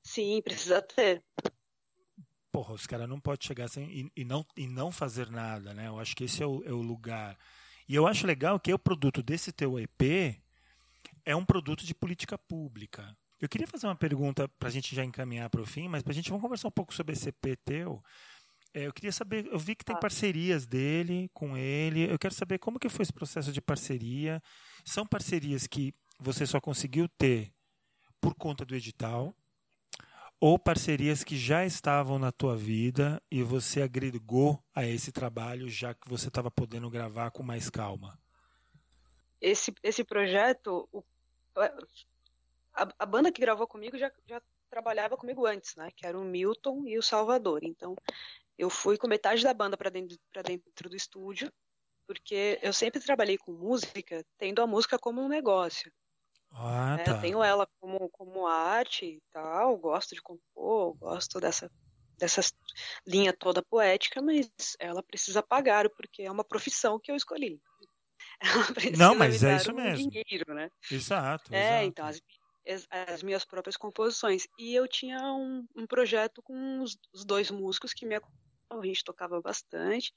[0.02, 1.22] Sim, precisa ter.
[2.52, 5.88] Porra, os caras não podem chegar assim e, e, não, e não fazer nada, né?
[5.88, 7.36] Eu acho que esse é o, é o lugar.
[7.88, 10.38] E eu acho legal que o produto desse teu EP
[11.24, 13.16] é um produto de política pública.
[13.40, 16.12] Eu queria fazer uma pergunta para a gente já encaminhar para o fim, mas para
[16.12, 18.02] a gente vamos conversar um pouco sobre esse EP teu.
[18.74, 22.10] É, eu queria saber, eu vi que tem parcerias dele com ele.
[22.10, 24.42] Eu quero saber como que foi esse processo de parceria.
[24.84, 27.52] São parcerias que você só conseguiu ter
[28.20, 29.34] por conta do edital
[30.42, 35.94] ou parcerias que já estavam na tua vida e você agregou a esse trabalho já
[35.94, 38.18] que você estava podendo gravar com mais calma?
[39.40, 41.04] Esse, esse projeto, o,
[42.74, 45.92] a, a, banda que gravou comigo já, já trabalhava comigo antes, né?
[45.94, 47.62] Que era o Milton e o Salvador.
[47.62, 47.94] Então,
[48.58, 51.52] eu fui com metade da banda para dentro, dentro do estúdio,
[52.04, 55.92] porque eu sempre trabalhei com música, tendo a música como um negócio.
[56.54, 57.12] Ah, tá.
[57.12, 61.70] Eu tenho ela como, como arte e tal, gosto de compor, gosto dessa,
[62.18, 62.42] dessa
[63.06, 67.60] linha toda poética, mas ela precisa pagar, porque é uma profissão que eu escolhi.
[68.98, 70.10] Não, mas é isso um mesmo.
[70.10, 70.70] Dinheiro, né?
[70.90, 71.54] Exato.
[71.54, 71.86] É, exato.
[71.86, 72.22] então, as,
[72.68, 74.46] as, as, minhas próprias composições.
[74.58, 79.04] E eu tinha um, um projeto com os, os, dois músicos que me a gente
[79.04, 80.14] tocava bastante.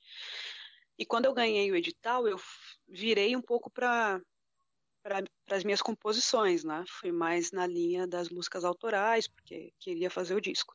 [0.97, 2.39] E quando eu ganhei o edital, eu
[2.87, 4.21] virei um pouco para
[5.05, 6.83] para as minhas composições, né?
[6.87, 10.73] Fui mais na linha das músicas autorais, porque queria fazer o disco.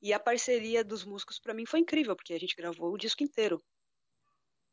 [0.00, 3.24] E a parceria dos músicos para mim foi incrível, porque a gente gravou o disco
[3.24, 3.60] inteiro.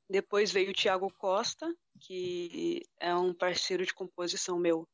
[0.07, 4.87] Depois veio o Tiago Costa, que é um parceiro de composição meu,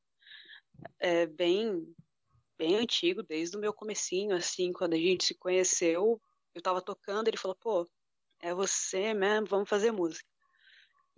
[0.97, 1.93] é bem
[2.57, 6.21] bem antigo, desde o meu comecinho, assim, quando a gente se conheceu,
[6.53, 7.89] eu tava tocando, ele falou, pô,
[8.41, 10.27] é você mesmo, vamos fazer música.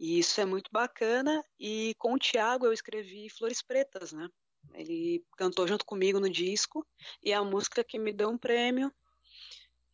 [0.01, 1.45] E isso é muito bacana.
[1.59, 4.27] E com o Tiago eu escrevi Flores Pretas, né?
[4.73, 6.85] Ele cantou junto comigo no disco
[7.23, 8.91] e é a música que me deu um prêmio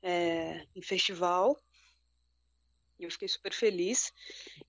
[0.01, 1.60] é, em festival.
[2.97, 4.14] E eu fiquei super feliz.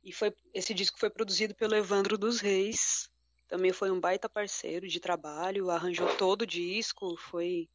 [0.02, 3.08] E foi esse disco foi produzido pelo Evandro dos Reis.
[3.46, 7.70] Também foi um baita parceiro de trabalho, arranjou todo o disco, foi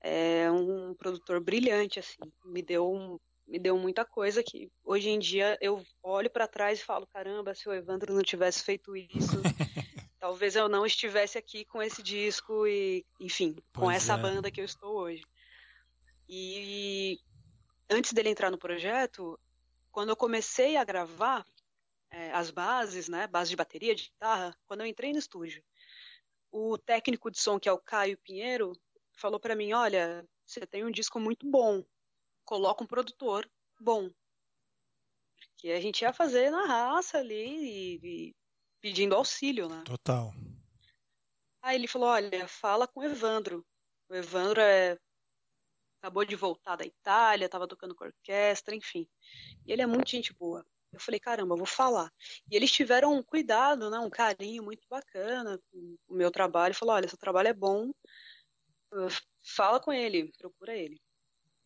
[0.00, 5.18] é, um produtor brilhante, assim, me deu um, me deu muita coisa que hoje em
[5.18, 9.10] dia eu olho para trás e falo, caramba, se o Evandro não tivesse feito isso,
[10.18, 14.16] talvez eu não estivesse aqui com esse disco e, enfim, pois com essa é.
[14.16, 15.22] banda que eu estou hoje.
[16.28, 17.18] E
[17.90, 19.38] antes dele entrar no projeto,
[19.90, 21.44] quando eu comecei a gravar
[22.10, 25.62] é, as bases, né, base de bateria, de guitarra, quando eu entrei no estúdio,
[26.50, 28.72] o técnico de som, que é o Caio Pinheiro,
[29.14, 31.84] falou para mim, olha, você tem um disco muito bom,
[32.44, 33.48] coloca um produtor
[33.80, 34.10] bom.
[35.56, 38.36] Que a gente ia fazer na raça ali e, e
[38.80, 39.82] pedindo auxílio, né?
[39.84, 40.32] Total.
[41.62, 43.64] Aí ele falou, olha, fala com o Evandro.
[44.08, 44.98] O Evandro é...
[46.00, 49.08] acabou de voltar da Itália, estava tocando com orquestra, enfim.
[49.64, 50.66] E ele é muito gente boa.
[50.92, 52.12] Eu falei, caramba, eu vou falar.
[52.50, 56.74] E eles tiveram um cuidado, né, um carinho muito bacana com o meu trabalho.
[56.74, 57.90] Falou, olha, seu trabalho é bom,
[59.42, 61.00] fala com ele, procura ele.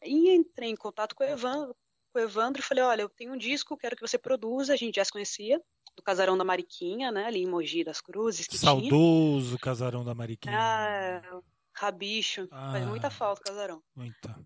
[0.07, 1.77] E entrei em contato com o Evandro,
[2.13, 4.77] com o Evandro e falei, olha, eu tenho um disco, quero que você produza, a
[4.77, 5.61] gente já se conhecia,
[5.97, 8.47] do Casarão da Mariquinha, né, ali em Mogi das Cruzes.
[8.51, 9.59] Saudoso tinha.
[9.59, 10.57] Casarão da Mariquinha.
[10.57, 11.41] Ah,
[11.73, 13.83] rabicho, ah, faz muita falta o Casarão.
[13.95, 14.39] Muita.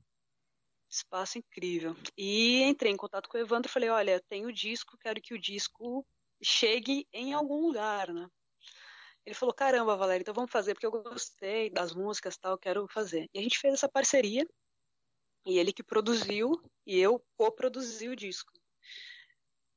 [0.89, 1.97] Espaço incrível.
[2.17, 5.21] E entrei em contato com o Evandro e falei, olha, eu tenho o disco, quero
[5.21, 6.07] que o disco
[6.43, 8.29] chegue em algum lugar, né?
[9.25, 13.29] Ele falou, caramba, Valéria, então vamos fazer, porque eu gostei das músicas tal, quero fazer.
[13.35, 14.49] E a gente fez essa parceria,
[15.45, 16.53] e ele que produziu,
[16.87, 18.53] e eu co-produzi o disco.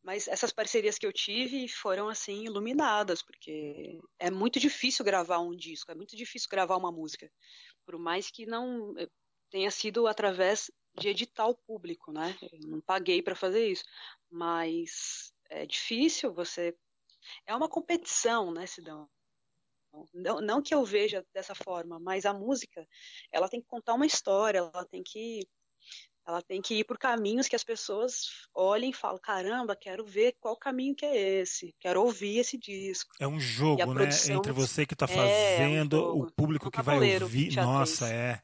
[0.03, 5.55] Mas essas parcerias que eu tive foram, assim, iluminadas, porque é muito difícil gravar um
[5.55, 7.31] disco, é muito difícil gravar uma música.
[7.85, 9.07] Por mais que não eh,
[9.49, 12.37] tenha sido através de edital público, né?
[12.41, 13.83] Eu não paguei para fazer isso.
[14.29, 16.75] Mas é difícil você.
[17.45, 19.09] É uma competição, né, Sidão?
[20.13, 22.87] Não, não que eu veja dessa forma, mas a música,
[23.31, 25.47] ela tem que contar uma história, ela tem que
[26.25, 30.35] ela tem que ir por caminhos que as pessoas olhem e falam, caramba, quero ver
[30.39, 33.11] qual caminho que é esse, quero ouvir esse disco.
[33.19, 34.09] É um jogo, né?
[34.29, 37.53] Entre você que está fazendo, é um o público um que vai ouvir.
[37.57, 38.41] Nossa, é.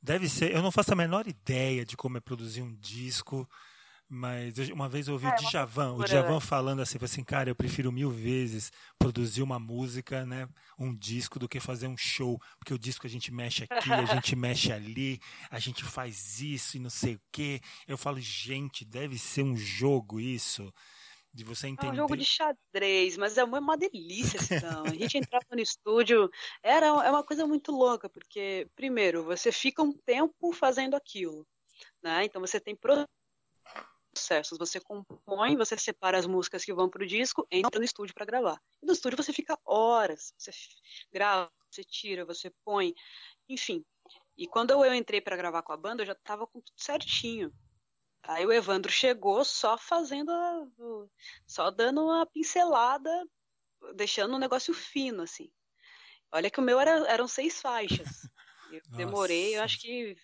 [0.00, 0.54] Deve ser.
[0.54, 3.48] Eu não faço a menor ideia de como é produzir um disco,
[4.12, 7.54] Mas uma vez eu ouvi é, o Djavan, o Djavan falando assim, assim, cara, eu
[7.54, 12.74] prefiro mil vezes produzir uma música, né, um disco, do que fazer um show, porque
[12.74, 16.80] o disco a gente mexe aqui, a gente mexe ali, a gente faz isso e
[16.80, 17.60] não sei o quê.
[17.86, 20.74] Eu falo, gente, deve ser um jogo isso.
[21.32, 21.90] De você entender.
[21.90, 24.82] É um jogo de xadrez, mas é uma delícia então.
[24.86, 26.28] A gente entrava no estúdio,
[26.60, 31.46] era é uma coisa muito louca, porque, primeiro, você fica um tempo fazendo aquilo.
[32.02, 32.24] Né?
[32.24, 32.74] Então você tem
[34.12, 34.58] processos.
[34.58, 38.26] Você compõe, você separa as músicas que vão para o disco, entra no estúdio para
[38.26, 38.60] gravar.
[38.82, 40.50] E no estúdio você fica horas, você
[41.12, 42.94] grava, você tira, você põe,
[43.48, 43.84] enfim.
[44.36, 47.52] E quando eu entrei para gravar com a banda, eu já estava com tudo certinho.
[48.22, 50.66] Aí o Evandro chegou só fazendo, a,
[51.46, 53.10] só dando uma pincelada,
[53.94, 55.50] deixando um negócio fino, assim.
[56.32, 58.28] Olha que o meu era, eram seis faixas.
[58.70, 60.16] Eu demorei, eu acho que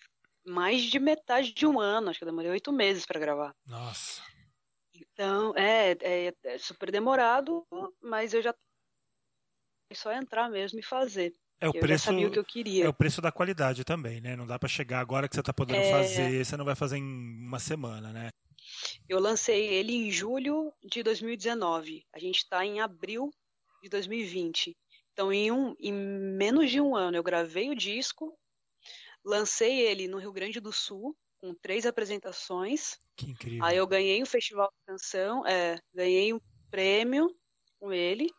[0.47, 2.09] mais de metade de um ano.
[2.09, 3.53] Acho que eu demorei oito meses para gravar.
[3.65, 4.21] Nossa.
[4.93, 7.65] Então, é, é, é, super demorado,
[8.01, 8.53] mas eu já
[9.93, 11.33] só entrar mesmo e fazer.
[11.59, 12.85] É o eu preço, sabia o que eu queria.
[12.85, 14.35] É o preço da qualidade também, né?
[14.35, 15.91] Não dá para chegar agora que você está podendo é...
[15.91, 18.29] fazer, você não vai fazer em uma semana, né?
[19.07, 22.05] Eu lancei ele em julho de 2019.
[22.13, 23.31] A gente está em abril
[23.81, 24.75] de 2020.
[25.13, 28.37] Então, em, um, em menos de um ano, eu gravei o disco,
[29.27, 32.97] Lancei ele no Rio Grande do Sul, com três apresentações.
[33.17, 33.65] Que incrível.
[33.65, 36.39] Aí eu ganhei o um Festival de Canção, é, ganhei um
[36.71, 37.35] prêmio
[37.77, 38.29] com ele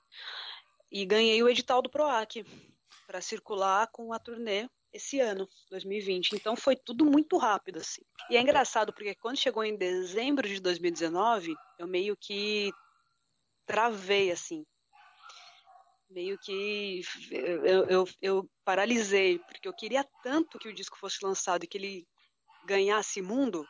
[0.91, 2.43] e ganhei o edital do PROAC
[3.07, 6.33] para circular com a turnê esse ano, 2020.
[6.33, 8.01] Então foi tudo muito rápido assim.
[8.31, 12.73] E é engraçado porque quando chegou em dezembro de 2019, eu meio que
[13.67, 14.65] travei assim
[16.11, 21.65] meio que eu, eu, eu, paralisei, porque eu queria tanto que o disco fosse lançado
[21.65, 22.07] e que ele
[22.65, 23.67] ganhasse mundo.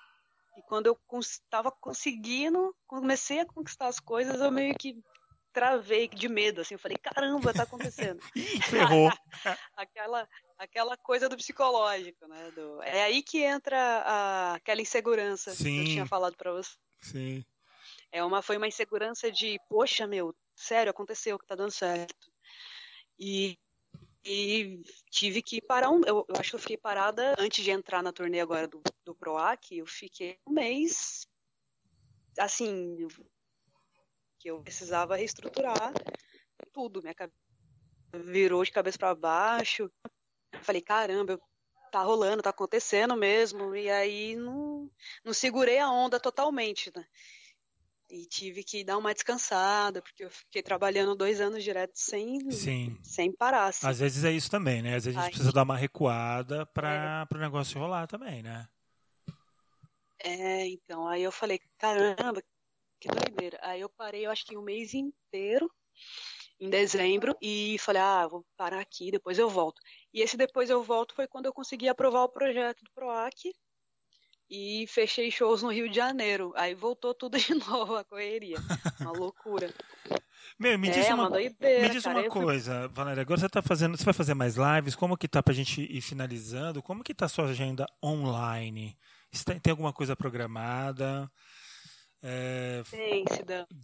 [0.57, 4.97] E quando eu estava conseguindo, comecei a conquistar as coisas, eu meio que
[5.53, 8.21] travei de medo, assim, eu falei, caramba, tá acontecendo.
[8.71, 9.11] Ferrou.
[9.77, 12.51] aquela, aquela coisa do psicológico, né?
[12.53, 15.65] Do, é aí que entra a, aquela insegurança Sim.
[15.65, 16.77] que eu tinha falado para você.
[17.01, 17.45] Sim.
[18.13, 22.33] É uma, foi uma insegurança de, poxa, meu, sério, aconteceu que tá dando certo.
[23.19, 23.59] E,
[24.25, 26.01] e tive que parar um.
[26.05, 29.15] Eu, eu, acho que eu fiquei parada antes de entrar na turnê agora do, do
[29.15, 31.27] PROAC, eu fiquei um mês
[32.39, 33.09] assim
[34.39, 35.93] que eu precisava reestruturar
[36.73, 37.49] tudo, minha cabeça
[38.15, 39.91] virou de cabeça para baixo.
[40.63, 41.41] falei, caramba,
[41.91, 43.75] tá rolando, tá acontecendo mesmo.
[43.75, 44.91] E aí não,
[45.25, 47.05] não segurei a onda totalmente, né?
[48.11, 52.99] E tive que dar uma descansada, porque eu fiquei trabalhando dois anos direto sem, Sim.
[53.03, 53.67] sem parar.
[53.67, 53.87] Assim.
[53.87, 54.97] Às vezes é isso também, né?
[54.97, 57.35] Às vezes a gente precisa dar uma recuada para é.
[57.35, 58.67] o negócio rolar também, né?
[60.21, 62.43] É, então, aí eu falei, caramba,
[62.99, 63.59] que doideira.
[63.63, 65.71] Aí eu parei, eu acho que um mês inteiro,
[66.59, 69.81] em dezembro, e falei, ah, vou parar aqui, depois eu volto.
[70.13, 73.53] E esse depois eu volto foi quando eu consegui aprovar o projeto do PROAC,
[74.51, 76.53] e fechei shows no Rio de Janeiro.
[76.57, 78.59] Aí voltou tudo de novo, a correria.
[79.01, 79.73] Uma loucura.
[80.59, 82.89] Meu, me diz é, uma, doideira, me diz cara, uma coisa, fui...
[82.89, 85.83] Valéria, agora você tá fazendo, você vai fazer mais lives, como que tá pra gente
[85.83, 86.83] ir finalizando?
[86.83, 88.97] Como que tá a sua agenda online?
[89.63, 91.31] Tem alguma coisa programada?
[92.21, 93.25] É, Tem,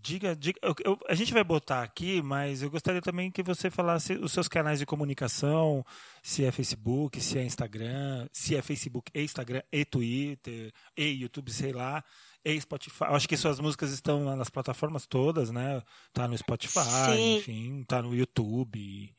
[0.03, 3.71] diga, diga eu, eu, a gente vai botar aqui, mas eu gostaria também que você
[3.71, 5.87] falasse os seus canais de comunicação,
[6.21, 11.53] se é Facebook, se é Instagram, se é Facebook e Instagram e Twitter e YouTube,
[11.53, 12.03] sei lá,
[12.45, 13.05] e Spotify.
[13.05, 15.81] Eu acho que suas músicas estão nas plataformas todas, né?
[16.13, 16.81] Tá no Spotify,
[17.15, 17.37] Sim.
[17.37, 19.15] enfim, tá no YouTube.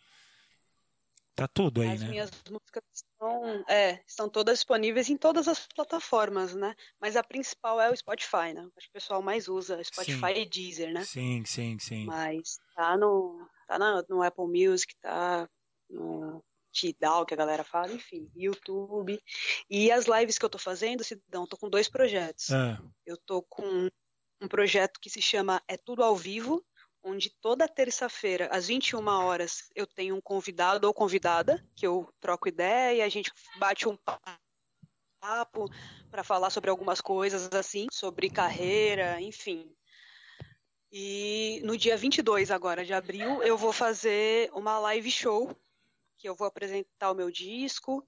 [1.35, 2.05] Tá tudo aí, as né?
[2.05, 6.73] As minhas músicas estão, é, estão todas disponíveis em todas as plataformas, né?
[6.99, 8.61] Mas a principal é o Spotify, né?
[8.77, 10.41] Acho que o pessoal mais usa Spotify sim.
[10.41, 11.03] e Deezer, né?
[11.03, 12.05] Sim, sim, sim.
[12.05, 15.49] Mas tá no, tá no, no Apple Music, tá
[15.89, 19.21] no Tidal, que a galera fala, enfim, YouTube.
[19.69, 22.49] E as lives que eu tô fazendo, não, tô com dois projetos.
[22.49, 22.77] É.
[23.05, 23.89] Eu tô com
[24.41, 26.63] um projeto que se chama É Tudo ao Vivo,
[27.05, 32.49] onde toda terça-feira, às 21 horas, eu tenho um convidado ou convidada, que eu troco
[32.49, 33.95] ideia, e a gente bate um
[35.21, 35.69] papo
[36.09, 39.71] para falar sobre algumas coisas assim, sobre carreira, enfim.
[40.91, 45.55] E no dia 22 agora de abril, eu vou fazer uma live show,
[46.17, 48.03] que eu vou apresentar o meu disco,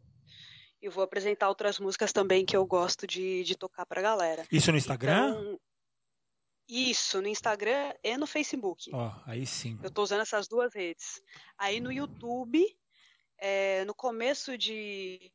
[0.82, 4.46] e vou apresentar outras músicas também que eu gosto de, de tocar pra galera.
[4.52, 5.30] Isso no Instagram?
[5.30, 5.60] Então,
[6.68, 8.90] isso, no Instagram e no Facebook.
[8.94, 9.80] Ó, oh, aí sim.
[9.82, 11.22] Eu tô usando essas duas redes.
[11.58, 12.66] Aí no YouTube,
[13.38, 15.32] é, no começo de,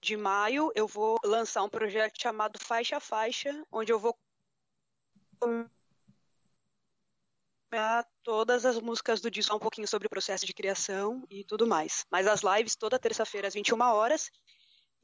[0.00, 4.16] de maio, eu vou lançar um projeto chamado Faixa a Faixa, onde eu vou
[8.22, 12.06] todas as músicas do disco um pouquinho sobre o processo de criação e tudo mais.
[12.10, 14.30] Mas as lives toda terça-feira às 21 horas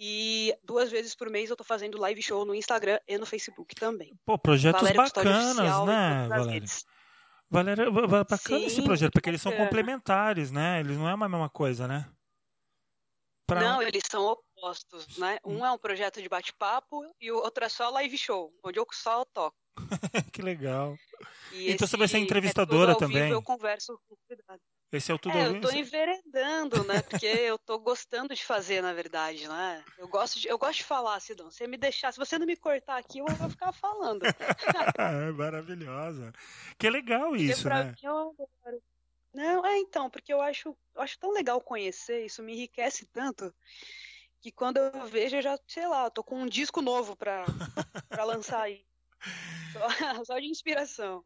[0.03, 3.75] e duas vezes por mês eu tô fazendo live show no Instagram e no Facebook
[3.75, 4.19] também.
[4.25, 6.67] Pô, projetos Valéria bacanas, né, Valéria?
[7.51, 10.81] Valéria, bacana Sim, esse projeto, porque eles são complementares, né?
[10.81, 12.09] Eles não é uma mesma coisa, né?
[13.47, 13.61] Pra...
[13.61, 15.39] Não, eles são opostos, né?
[15.45, 18.87] Um é um projeto de bate-papo e o outro é só live show, onde eu
[18.93, 19.57] só toco.
[20.33, 20.97] que legal.
[21.53, 23.25] E então você vai ser entrevistadora também.
[23.25, 24.17] Vivo, eu converso com.
[24.93, 27.01] Esse é o tudo é, eu tô enveredando, né?
[27.09, 29.85] Porque eu tô gostando de fazer, na verdade, né?
[29.97, 31.51] Eu gosto de, eu gosto de falar, Sidão.
[31.51, 34.23] Se me deixar, se você não me cortar aqui, eu vou ficar falando.
[34.99, 36.33] é maravilhosa.
[36.77, 37.95] Que legal isso, né?
[38.03, 38.35] Eu...
[39.33, 43.55] Não, é então, porque eu acho, eu acho tão legal conhecer, isso me enriquece tanto,
[44.41, 47.45] que quando eu vejo, eu já, sei lá, tô com um disco novo pra,
[48.09, 48.85] pra lançar aí.
[49.73, 51.25] Só, só de inspiração.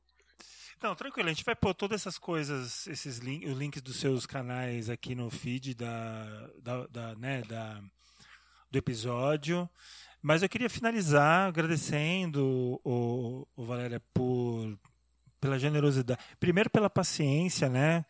[0.85, 4.27] Não, tranquilo, a gente vai pôr todas essas coisas, esses link, os links dos seus
[4.27, 7.81] canais aqui no feed da, da, da, né, da,
[8.71, 9.67] do episódio.
[10.21, 14.79] Mas eu queria finalizar agradecendo o, o Valéria por
[15.41, 18.05] pela generosidade, primeiro pela paciência, né?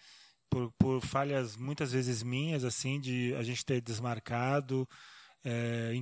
[0.50, 4.88] Por, por falhas muitas vezes minhas, assim, de a gente ter desmarcado,
[5.44, 5.92] é,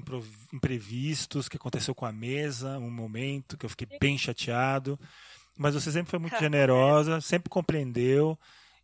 [0.50, 4.98] imprevistos que aconteceu com a mesa, um momento que eu fiquei bem chateado.
[5.58, 8.38] Mas você sempre foi muito generosa, sempre compreendeu.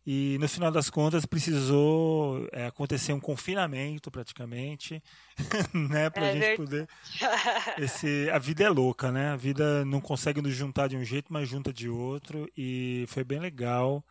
[0.05, 5.03] E no final das contas precisou é, acontecer um confinamento praticamente,
[5.73, 6.57] né, para a é gente verdade.
[6.57, 6.87] poder.
[7.77, 9.29] Esse, a vida é louca, né?
[9.29, 12.49] A vida não consegue nos juntar de um jeito, mas junta de outro.
[12.57, 14.03] E foi bem legal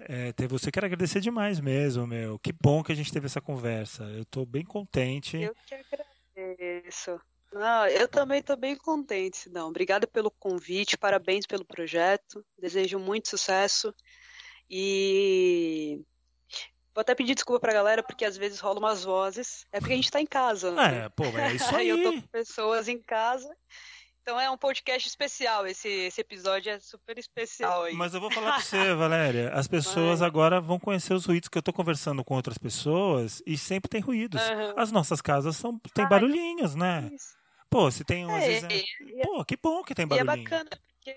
[0.00, 0.70] é, ter você.
[0.70, 2.38] Quero agradecer demais mesmo, meu.
[2.38, 4.04] Que bom que a gente teve essa conversa.
[4.04, 5.36] Eu estou bem contente.
[5.40, 5.74] Eu que
[6.36, 7.18] agradeço.
[7.52, 9.68] Não, eu também estou bem contente, não.
[9.68, 12.44] Obrigada pelo convite, parabéns pelo projeto.
[12.58, 13.94] Desejo muito sucesso.
[14.68, 16.00] E
[16.94, 19.64] vou até pedir desculpa pra galera, porque às vezes rola umas vozes.
[19.72, 20.72] É porque a gente tá em casa.
[20.72, 21.04] Né?
[21.04, 21.88] É, pô, é isso aí.
[21.88, 23.48] eu tô com pessoas em casa.
[24.26, 27.94] Então é um podcast especial, esse, esse episódio é super especial aí.
[27.94, 30.26] Mas eu vou falar pra você, Valéria, as pessoas Vai.
[30.26, 34.00] agora vão conhecer os ruídos que eu tô conversando com outras pessoas e sempre tem
[34.00, 34.42] ruídos.
[34.42, 34.74] Uhum.
[34.76, 37.08] As nossas casas são, tem Ai, barulhinhos, né?
[37.14, 37.36] Isso.
[37.70, 38.36] Pô, se tem um.
[38.36, 39.22] É, vezes, é...
[39.22, 40.36] Pô, que bom que tem barulhinho.
[40.36, 41.10] E é bacana, porque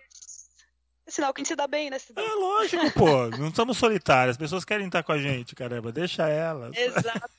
[1.07, 1.97] é sinal que a gente se dá bem, né?
[2.15, 3.27] É lógico, pô.
[3.39, 4.35] Não estamos solitários.
[4.35, 5.91] As pessoas querem estar com a gente, caramba.
[5.91, 6.77] Deixa elas.
[6.77, 7.38] Exato.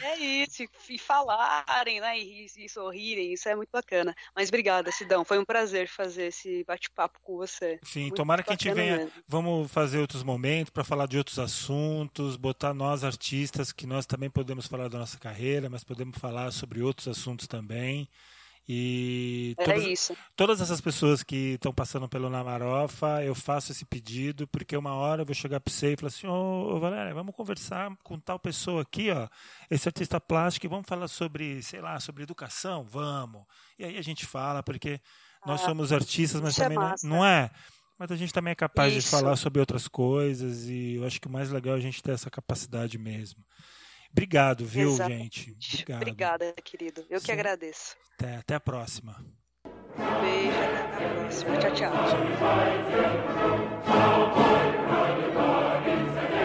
[0.00, 4.14] É isso, e falarem, né, e, e, sorrirem, isso é muito bacana.
[4.34, 7.78] Mas obrigada, Sidão, foi um prazer fazer esse bate-papo com você.
[7.82, 9.12] Sim, muito tomara que a gente venha, mesmo.
[9.26, 14.30] vamos fazer outros momentos para falar de outros assuntos, botar nós artistas, que nós também
[14.30, 18.08] podemos falar da nossa carreira, mas podemos falar sobre outros assuntos também.
[18.72, 20.16] E é todas, isso.
[20.36, 25.22] todas essas pessoas que estão passando pelo Namarofa, eu faço esse pedido, porque uma hora
[25.22, 28.38] eu vou chegar para você e falar assim, ô, ô Valéria, vamos conversar com tal
[28.38, 29.26] pessoa aqui, ó,
[29.68, 32.84] esse artista plástico, e vamos falar sobre, sei lá, sobre educação?
[32.84, 33.42] Vamos.
[33.76, 35.00] E aí a gente fala, porque
[35.44, 37.50] nós ah, somos artistas, mas é também é não, não é?
[37.98, 39.10] Mas a gente também é capaz Isso.
[39.10, 42.00] de falar sobre outras coisas e eu acho que o mais legal é a gente
[42.00, 43.44] ter essa capacidade mesmo.
[44.12, 45.50] Obrigado, viu, Exatamente.
[45.50, 45.72] gente?
[45.74, 46.02] Obrigado.
[46.02, 47.04] Obrigada, querido.
[47.08, 47.26] Eu Sim.
[47.26, 47.96] que agradeço.
[48.14, 49.24] Até, até a próxima.
[49.64, 51.56] Um beijo, até a próxima.
[51.58, 51.74] tchau.
[51.74, 51.92] tchau.
[56.14, 56.39] tchau.